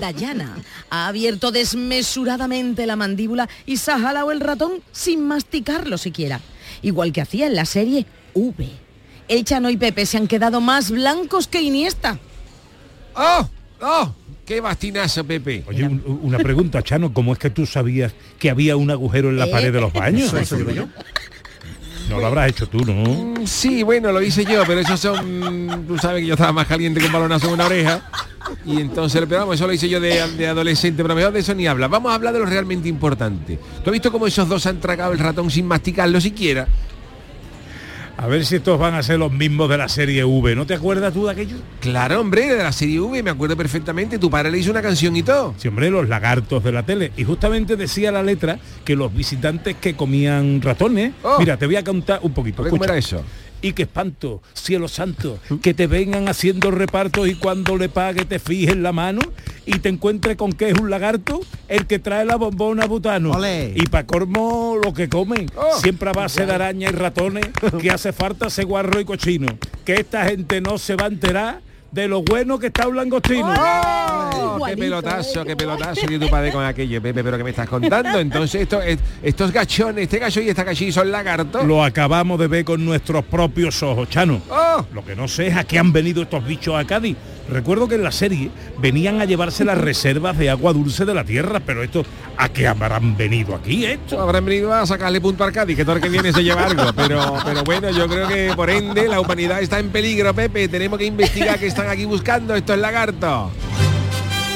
[0.00, 0.56] Dayana
[0.90, 6.40] ha abierto desmesuradamente la mandíbula y se ha jalado el ratón sin masticarlo siquiera.
[6.82, 8.68] Igual que hacía en la serie V.
[9.28, 12.18] El Chano y Pepe se han quedado más blancos que Iniesta.
[13.14, 13.48] ¡Oh!
[13.80, 14.12] ¡Oh!
[14.44, 15.64] ¡Qué bastinazo, Pepe!
[15.66, 19.38] Oye, un- una pregunta, Chano, ¿cómo es que tú sabías que había un agujero en
[19.38, 20.28] la Eh, pared de los baños?
[20.28, 20.86] eso- eso digo yo.
[22.08, 22.92] No lo habrás hecho tú, ¿no?
[23.40, 25.84] Mm, Sí, bueno, lo hice yo, pero eso son...
[25.88, 28.08] Tú sabes que yo estaba más caliente que un balonazo en una oreja.
[28.64, 31.54] Y entonces, pero vamos, eso lo hice yo de, de adolescente, pero mejor de eso
[31.54, 31.88] ni habla.
[31.88, 33.58] Vamos a hablar de lo realmente importante.
[33.82, 36.66] ¿Tú has visto cómo esos dos han tragado el ratón sin masticarlo siquiera?
[38.18, 40.56] A ver si estos van a ser los mismos de la serie V.
[40.56, 41.56] ¿No te acuerdas tú de aquello?
[41.80, 44.18] Claro, hombre, de la serie V, me acuerdo perfectamente.
[44.18, 45.54] Tu padre le hizo una canción y todo.
[45.58, 47.12] Sí, hombre, los lagartos de la tele.
[47.18, 51.12] Y justamente decía la letra que los visitantes que comían ratones...
[51.38, 52.62] Mira, te voy a contar un poquito.
[52.62, 52.94] A ver, ¿cómo escucha.
[52.94, 53.22] era eso?
[53.62, 58.38] Y qué espanto, cielo santo, que te vengan haciendo repartos y cuando le pague te
[58.38, 59.20] fijes la mano
[59.64, 63.32] y te encuentres con que es un lagarto el que trae la bombona butano.
[63.74, 65.50] Y para colmo lo que comen,
[65.80, 67.46] siempre a base de araña y ratones,
[67.80, 69.58] que hace falta ese guarro y cochino.
[69.84, 73.54] Que esta gente no se va a enterar de lo bueno que está un langostino.
[73.58, 74.58] ¡Oh!
[74.66, 77.22] ¡Qué pelotazo, qué pelotazo dio tu padre con aquello, Pepe!
[77.22, 78.18] ¿Pero que me estás contando?
[78.18, 81.64] Entonces, esto, es- estos gachones, este gacho y esta gachilla son lagartos.
[81.64, 84.40] Lo acabamos de ver con nuestros propios ojos, Chano.
[84.92, 87.16] Lo que no sé es a qué han venido estos bichos a Cádiz.
[87.50, 91.24] Recuerdo que en la serie venían a llevarse las reservas de agua dulce de la
[91.24, 92.04] tierra, pero esto,
[92.36, 94.20] ¿a qué habrán venido aquí esto?
[94.20, 96.92] Habrán venido a sacarle punto al Cádiz, que todo el que viene se lleva algo.
[96.94, 100.68] Pero, pero bueno, yo creo que por ende la humanidad está en peligro, Pepe.
[100.68, 103.50] Tenemos que investigar qué están aquí buscando estos lagartos.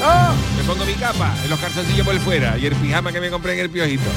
[0.03, 0.33] ¡Oh!
[0.57, 3.53] Me pongo mi capa, en los calzoncillos por fuera y el pijama que me compré
[3.53, 4.09] en el piojito.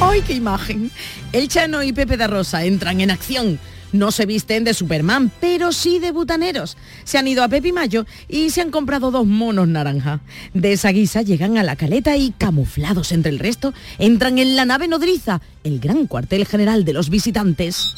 [0.00, 0.90] ¡Ay, qué imagen!
[1.32, 3.58] El Chano y Pepe da Rosa entran en acción.
[3.92, 6.76] No se visten de Superman, pero sí de butaneros.
[7.04, 10.20] Se han ido a Pepe y Mayo y se han comprado dos monos naranja.
[10.54, 14.64] De esa guisa llegan a la caleta y, camuflados entre el resto, entran en la
[14.64, 17.94] nave nodriza, el gran cuartel general de los visitantes.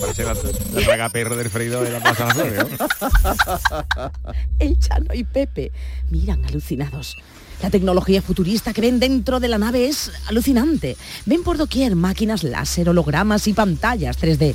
[0.00, 4.12] Parece la, la traga perro del freidor de la Plaza de las Flores, ¿no?
[4.58, 5.70] El Chano y Pepe
[6.10, 7.16] miran alucinados.
[7.62, 10.96] La tecnología futurista que ven dentro de la nave es alucinante.
[11.26, 14.54] Ven por doquier máquinas láser, hologramas y pantallas 3D.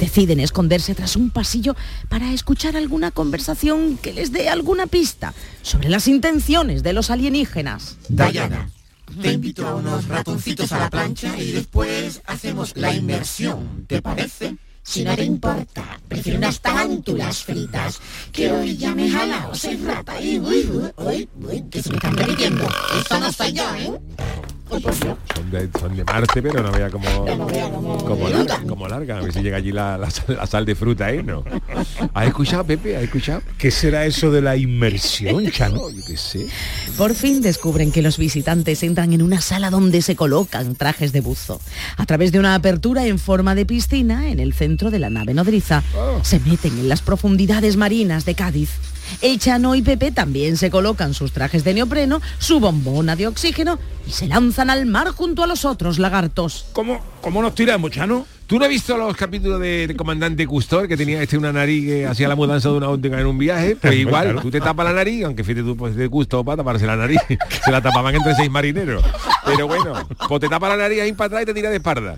[0.00, 1.76] Deciden esconderse tras un pasillo
[2.08, 7.98] para escuchar alguna conversación que les dé alguna pista sobre las intenciones de los alienígenas.
[8.08, 8.70] Diana,
[9.20, 14.56] te invito a unos ratoncitos a la plancha y después hacemos la inmersión, ¿te parece?
[14.86, 18.00] Si no te importa, prefiero unas tarántulas fritas,
[18.32, 21.90] que hoy ya me he jalado seis ratas y uy, uy, uy, uy, que se
[21.90, 22.68] me están repitiendo.
[22.96, 23.92] Esto no soy yo, ¿eh?
[24.68, 27.06] Son de, son de Marte, pero no vea como,
[28.04, 29.18] como, larga, como larga.
[29.18, 31.22] A ver si llega allí la, la sal, la sal de fruta, ¿eh?
[31.22, 31.44] No.
[32.12, 32.96] ¿Has escuchado, Pepe?
[32.96, 33.42] ¿Has escuchado?
[33.58, 35.88] ¿Qué será eso de la inmersión, Chano?
[35.90, 36.48] Yo qué sé.
[36.98, 41.20] Por fin descubren que los visitantes entran en una sala donde se colocan trajes de
[41.20, 41.60] buzo.
[41.96, 45.32] A través de una apertura en forma de piscina en el centro de la nave
[45.32, 45.84] nodriza,
[46.22, 48.70] se meten en las profundidades marinas de Cádiz.
[49.22, 53.78] El Chano y Pepe también se colocan sus trajes de neopreno, su bombona de oxígeno
[54.06, 56.66] y se lanzan al mar junto a los otros lagartos.
[56.72, 58.26] ¿Cómo, cómo nos tiramos, Chano?
[58.46, 61.84] ¿Tú no has visto los capítulos de, de Comandante Custor que tenía este una nariz
[61.84, 63.74] que hacía la mudanza de una óptica en un viaje?
[63.80, 64.40] Pues igual, Claro.
[64.42, 67.18] tú te tapas la nariz, aunque fíjate tú pues de Custor para taparse la nariz.
[67.64, 69.04] Se la tapaban entre seis marineros.
[69.44, 69.94] Pero bueno,
[70.28, 72.16] pues te tapa la nariz ahí para atrás y te tira de espalda.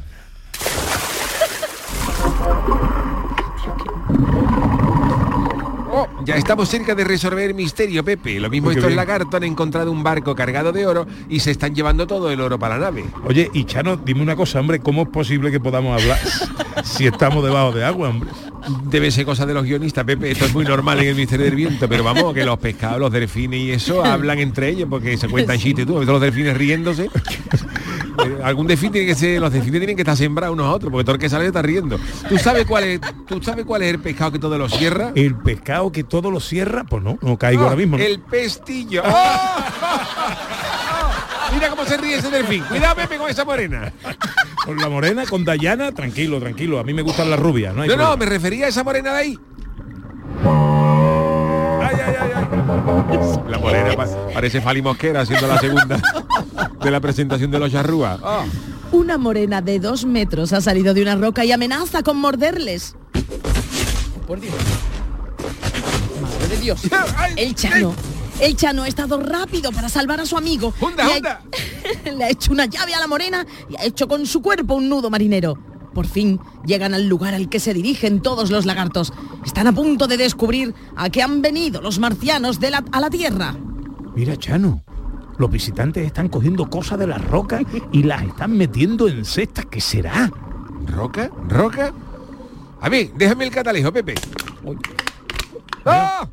[6.24, 8.40] Ya estamos cerca de resolver el misterio, Pepe.
[8.40, 12.06] Lo mismo estos lagartos han encontrado un barco cargado de oro y se están llevando
[12.06, 13.04] todo el oro para la nave.
[13.24, 16.18] Oye, y Chano, dime una cosa, hombre, ¿cómo es posible que podamos hablar
[16.84, 18.30] si estamos debajo de agua, hombre?
[18.84, 20.30] Debe ser cosa de los guionistas, Pepe.
[20.32, 23.12] Esto es muy normal en el Misterio del Viento, pero vamos, que los pescados, los
[23.12, 25.86] delfines y eso hablan entre ellos porque se cuentan chistes.
[25.86, 27.08] Tú, los delfines riéndose.
[28.24, 30.90] Eh, Algún delfín tiene que ser, los delfines tienen que estar sembrados unos a otros,
[30.90, 31.98] porque todo el que sale está riendo.
[32.28, 35.12] ¿Tú sabes cuál es, tú sabes cuál es el pescado que todo lo cierra?
[35.14, 37.96] El pescado que todo lo cierra, pues no, no caigo Oh, ahora mismo.
[37.98, 38.04] ¿no?
[38.04, 39.02] El pestillo.
[39.04, 39.56] ¡Oh!
[41.54, 42.62] Mira cómo se ríe ese delfín.
[42.64, 43.92] Cuidado, Pepe, con esa morena.
[44.64, 46.78] Con la morena, con Dayana, tranquilo, tranquilo.
[46.78, 47.82] A mí me gustan las rubias, ¿no?
[47.82, 49.38] hay No, me refería a esa morena de ahí.
[53.48, 55.98] La morena pa- parece Fali Mosquera haciendo la segunda
[56.84, 58.20] de la presentación de los charrúas.
[58.22, 58.44] Ah.
[58.92, 62.94] Una morena de dos metros ha salido de una roca y amenaza con morderles.
[64.26, 64.54] por Dios.
[66.20, 66.80] Madre de Dios.
[67.36, 67.94] El Chano.
[68.40, 70.72] El Chano ha estado rápido para salvar a su amigo.
[70.80, 71.40] ¡Honda, Le ha-!
[72.12, 74.88] Le ha hecho una llave a la morena y ha hecho con su cuerpo un
[74.90, 75.56] nudo marinero.
[75.98, 79.12] Por fin llegan al lugar al que se dirigen todos los lagartos.
[79.44, 83.10] Están a punto de descubrir a qué han venido los marcianos de la- a la
[83.10, 83.56] Tierra.
[84.14, 84.84] Mira, Chano,
[85.38, 89.66] los visitantes están cogiendo cosas de las rocas y las están metiendo en cestas.
[89.66, 90.30] ¿Qué será?
[90.86, 91.32] ¿Roca?
[91.48, 91.92] ¿Roca?
[92.80, 94.14] A ver, déjame el catalejo, Pepe.
[95.84, 96.28] ¡Oh!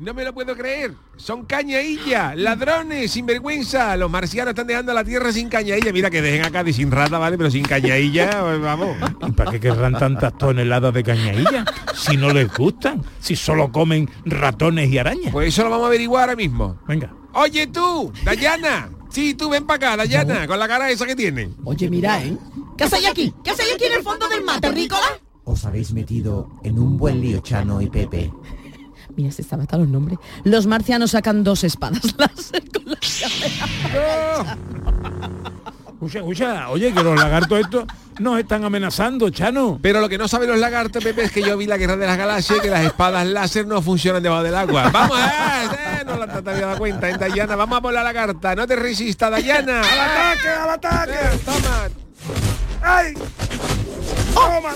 [0.00, 0.94] No me lo puedo creer.
[1.18, 3.94] Son cañailla, ladrones, sinvergüenza.
[3.98, 5.92] Los marcianos están dejando la tierra sin cañailla.
[5.92, 7.36] Mira que dejen acá de sin rata, ¿vale?
[7.36, 8.96] Pero sin cañailla, pues, vamos.
[9.28, 11.66] ¿Y para qué querrán tantas toneladas de cañailla?
[11.94, 15.32] Si no les gustan, si solo comen ratones y arañas.
[15.32, 16.78] Pues eso lo vamos a averiguar ahora mismo.
[16.88, 17.12] Venga.
[17.34, 18.88] Oye tú, Dayana.
[19.10, 21.50] Sí, tú ven para acá, Dayana, con la cara esa que tiene.
[21.64, 22.38] Oye, mira, ¿eh?
[22.78, 23.34] ¿Qué hacéis aquí?
[23.44, 25.20] ¿Qué hacéis aquí en el fondo del mar, terrícola?
[25.44, 28.32] Os habéis metido en un buen lío, Chano y Pepe.
[29.16, 30.18] Mira, se sabe hasta los nombres.
[30.44, 33.24] Los marcianos sacan dos espadas láser con las.
[35.92, 37.84] Escucha, escucha, oye, que los lagartos estos
[38.20, 39.78] nos están amenazando, Chano.
[39.82, 42.06] Pero lo que no saben los lagartos, Pepe, es que yo vi la guerra de
[42.06, 44.90] las galaxias y que las espadas láser no funcionan debajo del agua.
[44.90, 45.22] Vamos, eh,
[46.00, 47.56] eh, no la te había dado cuenta, eh, Dayana.
[47.56, 48.54] Vamos a por la lagarta.
[48.54, 49.80] No te resistas, Dayana.
[49.80, 51.12] ¡Al ataque, al ataque!
[51.44, 51.88] toma.
[52.82, 53.14] ¡Ay!
[54.34, 54.74] ¡Toma!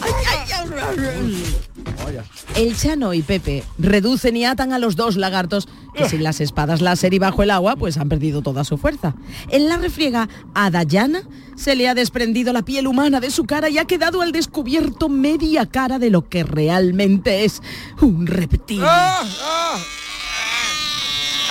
[2.57, 6.81] El Chano y Pepe reducen y atan a los dos lagartos que sin las espadas
[6.81, 9.15] láser y bajo el agua pues han perdido toda su fuerza.
[9.51, 11.23] En la refriega a Dayana
[11.57, 15.09] se le ha desprendido la piel humana de su cara y ha quedado al descubierto
[15.09, 17.63] media cara de lo que realmente es
[18.01, 18.83] un reptil.
[18.85, 19.23] ¡Ah!
[19.43, 19.79] ¡Ah!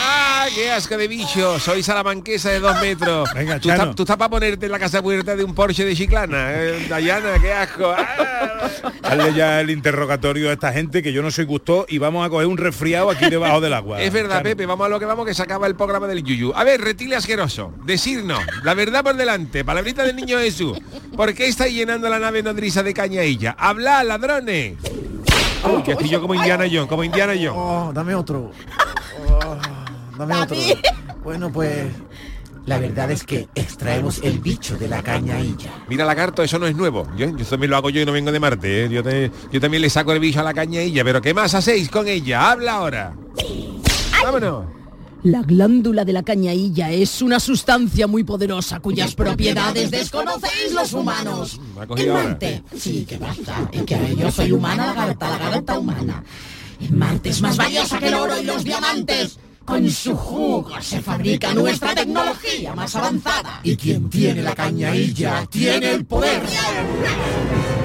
[0.05, 1.57] ¡Ah, qué asco de bicho!
[1.59, 3.29] Soy salamanquesa de dos metros.
[3.33, 5.95] Venga, tú, estás, tú estás para ponerte en la casa puerta de un Porsche de
[5.95, 6.51] Chiclana.
[6.51, 7.95] Eh, Dayana, qué asco.
[7.97, 8.69] ¡Ah!
[9.01, 12.29] Dale ya el interrogatorio a esta gente que yo no soy gusto y vamos a
[12.29, 14.01] coger un resfriado aquí debajo del agua.
[14.01, 14.43] Es verdad, Chano.
[14.43, 16.51] Pepe, vamos a lo que vamos, que se acaba el programa del Yuyu.
[16.55, 20.77] A ver, reptil asqueroso, decirnos, la verdad por delante, palabrita del niño Jesús.
[21.15, 23.55] ¿Por qué estáis llenando la nave nodriza de cañailla?
[23.57, 24.73] ¡Habla, ladrones!
[25.63, 27.53] Uy, que estoy yo como Indiana Jones, como Indiana Jones.
[27.55, 28.51] Oh, dame otro.
[29.29, 29.57] Oh,
[30.17, 30.57] dame otro.
[31.23, 31.87] Bueno, pues
[32.65, 35.69] La verdad es que extraemos el bicho de la cañailla.
[35.89, 37.05] Mira, lagarto, eso no es nuevo.
[37.17, 38.85] Yo, yo también lo hago yo y no vengo de Marte.
[38.85, 38.89] ¿eh?
[38.89, 41.03] Yo, te- yo también le saco el bicho a la cañailla.
[41.03, 42.51] Pero ¿qué más hacéis con ella?
[42.51, 43.13] Habla ahora.
[44.23, 44.65] Vámonos.
[45.23, 51.59] La glándula de la cañailla es una sustancia muy poderosa cuyas propiedades desconocéis los humanos.
[51.79, 52.13] Ha En.
[52.13, 53.69] Marte, sí, que basta.
[53.71, 56.23] Es que yo soy humana, lagarta, lagarta humana.
[56.79, 59.37] En Marte es más valiosa que el oro y los diamantes.
[59.65, 63.61] Con su jugo se fabrica nuestra tecnología más avanzada.
[63.63, 66.43] Y quien tiene la cañailla tiene el poder.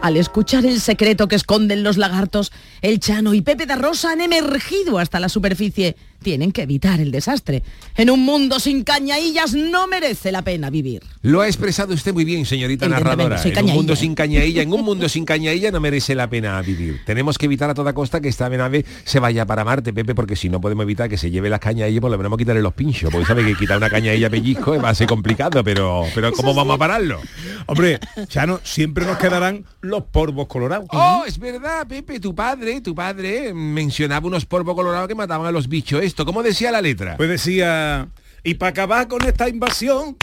[0.00, 4.22] Al escuchar el secreto que esconden los lagartos, el Chano y Pepe de Rosa han
[4.22, 5.94] emergido hasta la superficie.
[6.22, 7.62] Tienen que evitar el desastre.
[7.96, 11.02] En un mundo sin cañaillas no merece la pena vivir.
[11.22, 13.38] Lo ha expresado usted muy bien, señorita narradora.
[13.38, 16.60] soy En un mundo sin cañailla, en un mundo sin cañailla no merece la pena
[16.62, 17.00] vivir.
[17.06, 20.36] Tenemos que evitar a toda costa que esta nave se vaya para Marte, Pepe, porque
[20.36, 23.10] si no podemos evitar que se lleve las cañaillas, por lo menos quitarle los pinchos,
[23.10, 26.54] porque sabe que quitar una cañailla a pellizco va a ser complicado, pero, pero ¿cómo
[26.54, 27.20] vamos a pararlo?
[27.66, 27.98] Hombre,
[28.28, 30.88] Chano, siempre nos quedarán los polvos colorados.
[30.90, 35.52] Oh, es verdad, Pepe, tu padre, tu padre mencionaba unos polvos colorados que mataban a
[35.52, 36.02] los bichos.
[36.10, 37.16] Esto, ¿cómo decía la letra?
[37.16, 38.08] Pues decía,
[38.42, 40.16] y para acabar con esta invasión,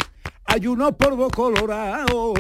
[0.43, 2.38] hay unos polvos colorados.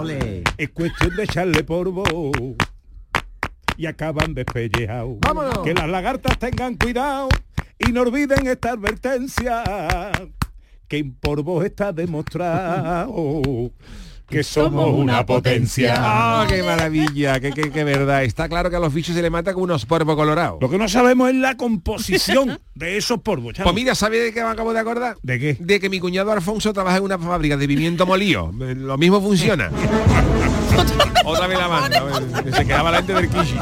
[0.00, 0.42] Ole.
[0.58, 2.02] Es cuestión de echarle polvo.
[3.76, 5.16] Y acaban despellejados.
[5.20, 5.60] ¡Vámonos!
[5.60, 7.28] Que las lagartas tengan cuidado
[7.78, 9.62] y no olviden esta advertencia.
[10.88, 13.70] Que en polvos está demostrado
[14.28, 15.94] que somos una potencia.
[15.98, 17.38] ¡Ah, qué maravilla!
[17.40, 18.24] ¡Qué, qué, qué verdad!
[18.24, 20.58] Está claro que a los bichos se le mata con unos polvos colorados.
[20.60, 23.54] Lo que no sabemos es la composición de esos polvos.
[23.62, 25.16] Pues mira, ¿sabe de qué me acabo de acordar?
[25.22, 25.56] ¿De qué?
[25.60, 28.52] De que mi cuñado Alfonso trabaja en una fábrica de pimiento molío.
[28.62, 29.70] Eh, Lo mismo funciona.
[31.24, 31.98] Otra vez la manda.
[32.44, 33.56] eh, Se quedaba la gente del Kishi.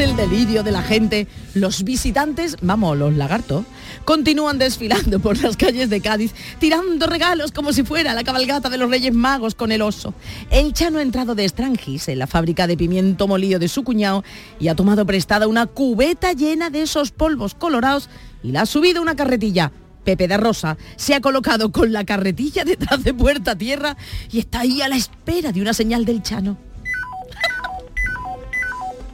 [0.00, 3.66] El delirio de la gente, los visitantes, vamos, los lagartos,
[4.06, 8.78] continúan desfilando por las calles de Cádiz, tirando regalos como si fuera la cabalgata de
[8.78, 10.14] los Reyes Magos con el oso.
[10.50, 14.24] El Chano ha entrado de Strangis en la fábrica de pimiento molido de su cuñado
[14.58, 18.08] y ha tomado prestada una cubeta llena de esos polvos colorados
[18.42, 19.70] y la ha subido una carretilla.
[20.02, 23.98] Pepe de Rosa se ha colocado con la carretilla detrás de puerta tierra
[24.32, 26.69] y está ahí a la espera de una señal del Chano.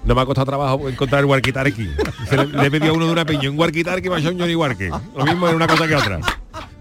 [0.07, 1.91] No me ha costado trabajo encontrar el Warquitarqui.
[2.29, 4.89] Se Le, le pedido a uno de una peña, un Warquitarqui más un Johnny Warque.
[4.89, 6.21] Lo mismo en una cosa que otra.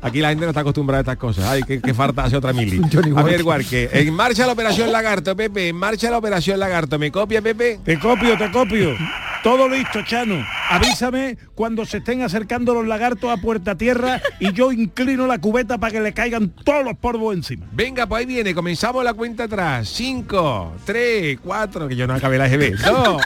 [0.02, 1.46] Aquí la gente no está acostumbrada a estas cosas.
[1.46, 2.80] Ay, que, falta hace otra mili.
[3.16, 3.44] A ver.
[3.44, 5.70] Guarque, en marcha la operación Lagarto, Pepe.
[5.70, 7.00] En marcha la operación Lagarto.
[7.00, 7.80] ¿Me copia, Pepe?
[7.84, 8.96] Te copio, te copio.
[9.44, 10.44] Todo listo, Chano.
[10.70, 15.78] Avísame cuando se estén acercando los lagartos a puerta tierra y yo inclino la cubeta
[15.78, 17.68] para que le caigan todos los polvos encima.
[17.72, 19.88] Venga, pues ahí viene, comenzamos la cuenta atrás.
[19.90, 22.76] 5, 3, 4, que yo no acabé la GB.
[22.78, 23.22] 2,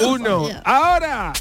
[0.00, 1.32] 1, ahora.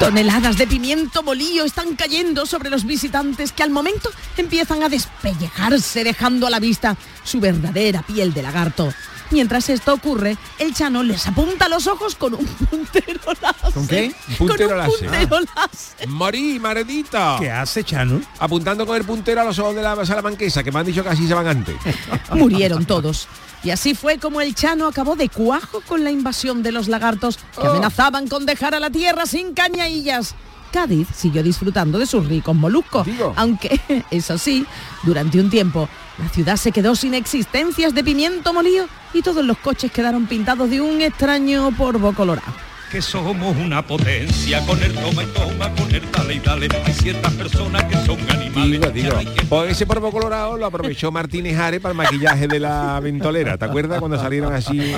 [0.00, 6.04] Toneladas de pimiento molío están cayendo sobre los visitantes que al momento empiezan a despellejarse
[6.04, 8.94] dejando a la vista su verdadera piel de lagarto.
[9.30, 13.72] Mientras esto ocurre, el Chano les apunta los ojos con un puntero láser.
[13.72, 14.12] ¿Con qué?
[14.30, 15.08] Un Con puntero un láser.
[15.08, 16.08] puntero láser.
[16.08, 17.36] Morí, maredita.
[17.38, 18.20] ¿Qué hace, Chano?
[18.38, 21.10] Apuntando con el puntero a los ojos de la salamanquesa, que me han dicho que
[21.10, 21.76] así se van antes.
[22.32, 23.28] Murieron todos.
[23.62, 27.36] Y así fue como el Chano acabó de cuajo con la invasión de los lagartos
[27.36, 27.70] que Oh.
[27.70, 30.34] amenazaban con dejar a la tierra sin cañaillas.
[30.70, 33.06] Cádiz siguió disfrutando de sus ricos moluscos,
[33.36, 34.66] aunque, eso sí,
[35.02, 39.58] durante un tiempo la ciudad se quedó sin existencias de pimiento molido y todos los
[39.58, 42.52] coches quedaron pintados de un extraño polvo colorado.
[42.90, 46.68] que somos una potencia con el toma y toma, dale y dale.
[46.84, 48.80] Hay ciertas personas que son animales.
[48.80, 49.16] Digo, digo.
[49.48, 53.56] Pues ese polvo colorado lo aprovechó Martínez Ares para el maquillaje de la ventolera.
[53.58, 54.94] ¿Te acuerdas cuando salieron así?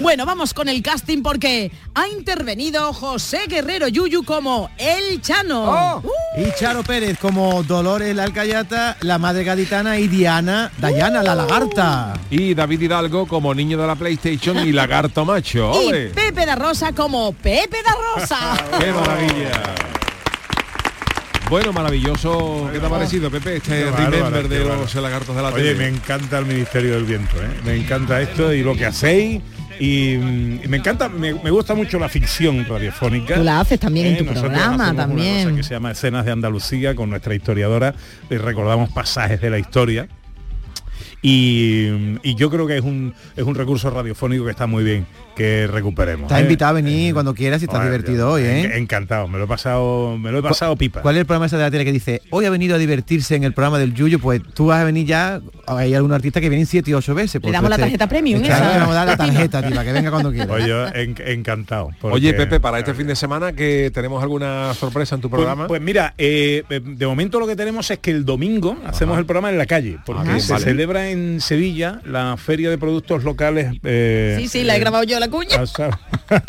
[0.00, 6.00] Bueno, vamos con el casting porque ha intervenido José Guerrero Yuyu como El Chano.
[6.02, 11.34] Uh, Y Charo Pérez como Dolores la Alcayata, la madre gaditana y Diana, Dayana la
[11.34, 12.14] lagarta.
[12.30, 15.72] Y David Hidalgo como niño de la PlayStation y lagarto macho.
[15.82, 16.08] y.
[16.08, 18.56] Pepe da Rosa como Pepe da Rosa.
[18.78, 19.74] ¡Qué maravilla!
[21.50, 22.68] Bueno, maravilloso.
[22.72, 23.56] ¿Qué te ha parecido, Pepe?
[23.56, 25.90] Este remember de los lagartos de la Oye, tele.
[25.90, 27.48] me encanta el Ministerio del Viento, ¿eh?
[27.64, 29.40] me encanta esto y lo que hacéis.
[29.78, 33.34] Y, mm, y me encanta, me, me gusta mucho la ficción radiofónica.
[33.36, 35.44] Tú la haces también en tu nosotros programa, Una también.
[35.44, 37.94] cosa que se llama Escenas de Andalucía con nuestra historiadora
[38.30, 40.08] y recordamos pasajes de la historia.
[41.22, 45.06] Y, y yo creo que es un, es un recurso radiofónico que está muy bien
[45.36, 46.24] que recuperemos.
[46.24, 46.42] Estás ¿eh?
[46.42, 48.76] invitado a venir cuando quieras y estás Joder, divertido yo- hoy, ¿eh?
[48.78, 51.02] Encantado, me lo he pasado, me lo he pasado pipa.
[51.02, 53.34] ¿Cuál es el programa ese de la tele que dice, hoy ha venido a divertirse
[53.34, 54.18] en el programa del Yuyu?
[54.20, 57.40] Pues tú vas a venir ya, hay algún artista que vienen siete y ocho veces.
[57.40, 60.10] pues damos la este- tarjeta premium, le vamos a dar la tarjeta, para que venga
[60.10, 60.66] cuando quiera.
[60.66, 61.90] Yo en- encantado.
[62.00, 65.38] porque- Oye, Pepe, para este fin de semana que tenemos alguna sorpresa en tu Pues,
[65.40, 65.66] programa.
[65.66, 69.26] pues mira, eh, eh, de momento lo que tenemos es que el domingo hacemos el
[69.26, 70.64] programa en la calle, porque Ah, se vale.
[70.64, 73.74] celebra en Sevilla la feria de productos locales.
[73.82, 75.64] eh, Sí, sí, la he eh, grabado yo la cuña.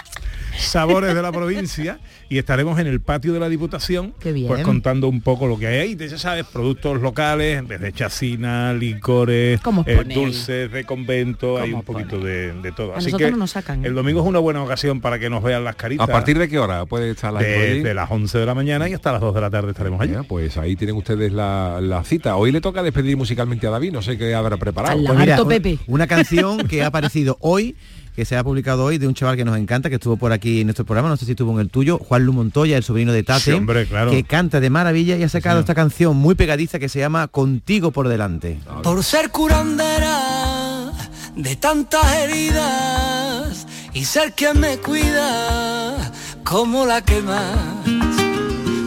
[0.57, 1.99] sabores de la provincia
[2.29, 4.47] y estaremos en el patio de la Diputación bien.
[4.47, 9.59] pues contando un poco lo que hay ahí, ya sabes, productos locales, desde chacina, licores,
[9.61, 12.93] ¿Cómo os eh, dulces de convento, hay ¿Cómo un poquito de, de todo.
[12.95, 13.87] A Así que no nos sacan, ¿eh?
[13.89, 16.07] el domingo es una buena ocasión para que nos vean las caritas.
[16.07, 17.41] ¿A partir de qué hora puede estar la?
[17.41, 20.13] Desde las 11 de la mañana y hasta las 2 de la tarde estaremos allí.
[20.13, 22.37] Ya, pues ahí tienen ustedes la, la cita.
[22.37, 24.97] Hoy le toca despedir musicalmente a David, no sé qué habrá preparado.
[25.05, 27.75] Pues mira, un- Una canción que ha aparecido hoy,
[28.15, 30.61] que se ha publicado hoy de un chaval que nos encanta, que estuvo por aquí
[30.61, 33.11] en nuestro programa, no sé si estuvo en el tuyo, Juan Lu Montoya, el sobrino
[33.11, 34.11] de Tate, Sí, hombre, claro.
[34.11, 37.91] que canta de maravilla y ha sacado esta canción muy pegadiza que se llama Contigo
[37.91, 38.59] por delante.
[38.83, 40.91] Por ser curandera
[41.35, 46.11] de tantas heridas y ser quien me cuida
[46.45, 47.57] como la que más.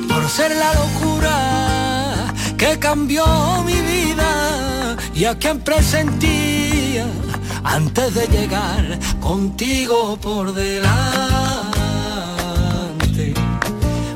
[0.08, 3.24] Por ser la locura que cambió
[3.64, 7.06] mi vida y a quien presentía
[7.64, 10.88] antes de llegar contigo por delante.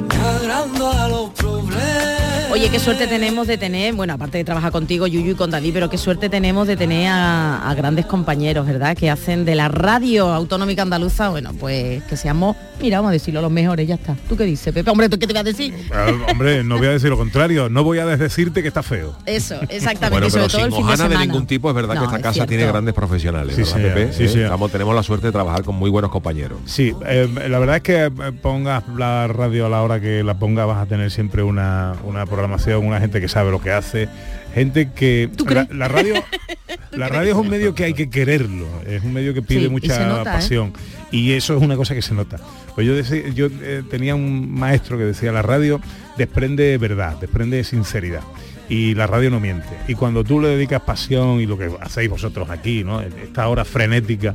[0.08, 2.50] Me agrando a los problemas.
[2.52, 5.72] Oye, qué suerte tenemos de tener, bueno, aparte de trabajar contigo, Yuyu y con David,
[5.72, 8.94] pero qué suerte tenemos de tener a, a grandes compañeros, ¿verdad?
[8.94, 13.40] Que hacen de la radio autonómica andaluza, bueno, pues que seamos, mira, vamos a decirlo,
[13.40, 14.14] los mejores, ya está.
[14.28, 14.90] ¿Tú qué dices, Pepe?
[14.90, 15.72] Hombre, ¿tú qué te voy a decir?
[15.92, 19.16] Ah, hombre, no voy a decir lo contrario, no voy a desdecirte que está feo.
[19.24, 21.94] Eso, exactamente, Bueno, y sobre pero todo el sin fin de ningún tipo, es verdad
[21.94, 22.48] No, que esta es casa cierto.
[22.50, 24.12] tiene grandes profesionales, Sí, ¿verdad, Pepe?
[24.12, 24.42] sí, ¿Eh?
[24.44, 26.58] Estamos, tenemos la suerte de trabajar con muy buenos compañeros.
[26.66, 28.10] Sí, eh, la verdad es que eh,
[28.42, 32.26] pongas la radio a la hora que la ponga vas a tener siempre una, una
[32.26, 34.08] programación, una gente que sabe lo que hace,
[34.54, 36.14] gente que la, la radio
[36.92, 39.68] la radio es un medio que hay que quererlo, es un medio que pide Sí,
[39.68, 40.72] mucha ¿eh?
[41.12, 42.38] Y eso es una cosa que se nota.
[42.74, 45.80] Pues yo decía- yo eh, tenía un maestro que decía la radio
[46.18, 48.22] desprende verdad, desprende sinceridad.
[48.68, 49.68] Y la radio no miente.
[49.86, 53.02] Y cuando tú le dedicas pasión y lo que hacéis vosotros aquí, ¿no?
[53.02, 54.34] Esta hora frenética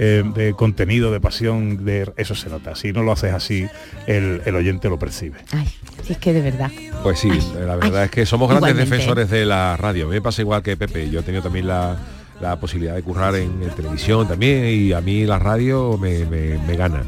[0.00, 2.74] eh, de contenido, de pasión, de eso se nota.
[2.74, 3.66] Si no lo haces así,
[4.08, 5.38] el, el oyente lo percibe.
[6.02, 6.70] Si es que de verdad.
[7.04, 7.30] Pues sí,
[7.64, 8.90] la verdad es que somos grandes igualmente.
[8.96, 10.08] defensores de la radio.
[10.08, 11.08] Me pasa igual que Pepe.
[11.10, 11.96] Yo he tenido también la,
[12.40, 16.58] la posibilidad de currar en, en televisión también y a mí la radio me, me-
[16.66, 17.02] me gana.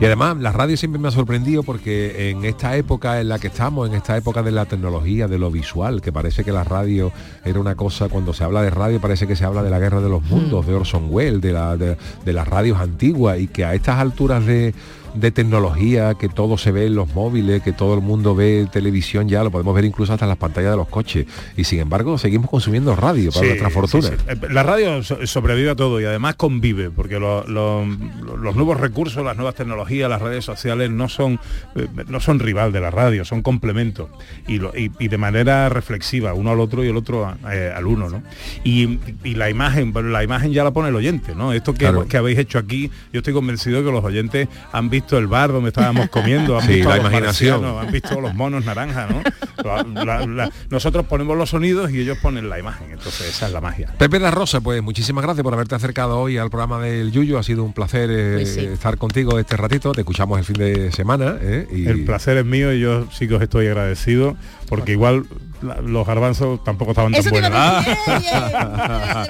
[0.00, 3.46] Y además la radio siempre me ha sorprendido porque en esta época en la que
[3.46, 7.10] estamos, en esta época de la tecnología, de lo visual, que parece que la radio
[7.44, 10.00] era una cosa, cuando se habla de radio parece que se habla de la guerra
[10.00, 13.64] de los mundos, de Orson Welles, de, la, de, de las radios antiguas y que
[13.64, 14.74] a estas alturas de
[15.16, 19.28] de tecnología, que todo se ve en los móviles, que todo el mundo ve televisión
[19.28, 21.26] ya, lo podemos ver incluso hasta en las pantallas de los coches.
[21.56, 24.08] Y sin embargo, seguimos consumiendo radio para Sí, nuestra fortuna.
[24.08, 24.14] sí.
[24.28, 28.78] Eh, La radio so- sobrevive a todo y además convive, porque lo- lo- los nuevos
[28.80, 31.38] recursos, las nuevas tecnologías, las redes sociales no son,
[31.76, 34.08] eh, no son rival de la radio, son complementos.
[34.46, 37.72] Y, lo- y- y de manera reflexiva, uno al otro y el otro a- eh,
[37.74, 38.08] al uno.
[38.08, 38.22] ¿no?
[38.64, 41.52] Y, y la imagen, pero la imagen ya la pone el oyente, ¿no?
[41.52, 42.06] Esto que, Claro.
[42.06, 45.68] que habéis hecho aquí, yo estoy convencido que los oyentes han visto el bar donde
[45.68, 47.64] estábamos comiendo, han Sí, visto la imaginación.
[47.64, 49.22] han visto los monos naranja, ¿no?
[49.64, 53.52] La- la- la- nosotros ponemos los sonidos y ellos ponen la imagen, entonces esa es
[53.52, 53.92] la magia.
[53.98, 57.38] Pepe da Rosa, pues muchísimas gracias por haberte acercado hoy al programa del Yuyo.
[57.38, 58.60] Ha sido un placer eh, Pues sí.
[58.60, 59.92] estar contigo este ratito.
[59.92, 61.36] Te escuchamos el fin de semana.
[61.40, 61.66] ¿eh?
[61.72, 64.36] Y- El placer es mío y yo sí que os estoy agradecido
[64.68, 65.26] porque igual
[65.62, 67.50] la- los garbanzos tampoco estaban tan Eso buenos.
[67.50, 69.26] iba a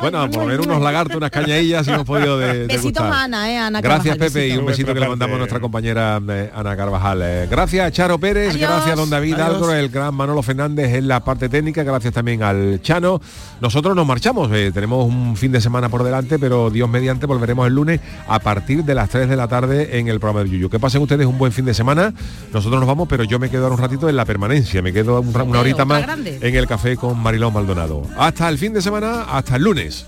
[0.00, 3.58] bueno, por ver unos lagartos, unas cañadillas y hemos podido de, Besitos a Ana, ¿eh?
[3.58, 6.76] Ana Gracias Carvajal, Pepe y un besito que le mandamos a nuestra compañera eh, Ana
[6.76, 7.20] Carvajal.
[7.22, 8.70] Eh, gracias Charo Pérez, Adiós.
[8.70, 9.34] gracias don David.
[9.34, 13.20] Algro, el gran Manolo Fernández en la parte técnica, gracias también al Chano.
[13.60, 17.66] Nosotros nos marchamos, eh, tenemos un fin de semana por delante, pero Dios mediante volveremos
[17.66, 20.70] el lunes a partir de las 3 de la tarde en el programa del Yuyu.
[20.70, 22.12] Que pasen ustedes un buen fin de semana.
[22.52, 25.20] Nosotros nos vamos, pero yo me quedo ahora un ratito en la permanencia, me quedo
[25.20, 26.38] un ra- una horita más grande.
[26.40, 28.02] en el café con Marilón Maldonado.
[28.16, 30.06] Hasta el fin de semana, hasta el lunes.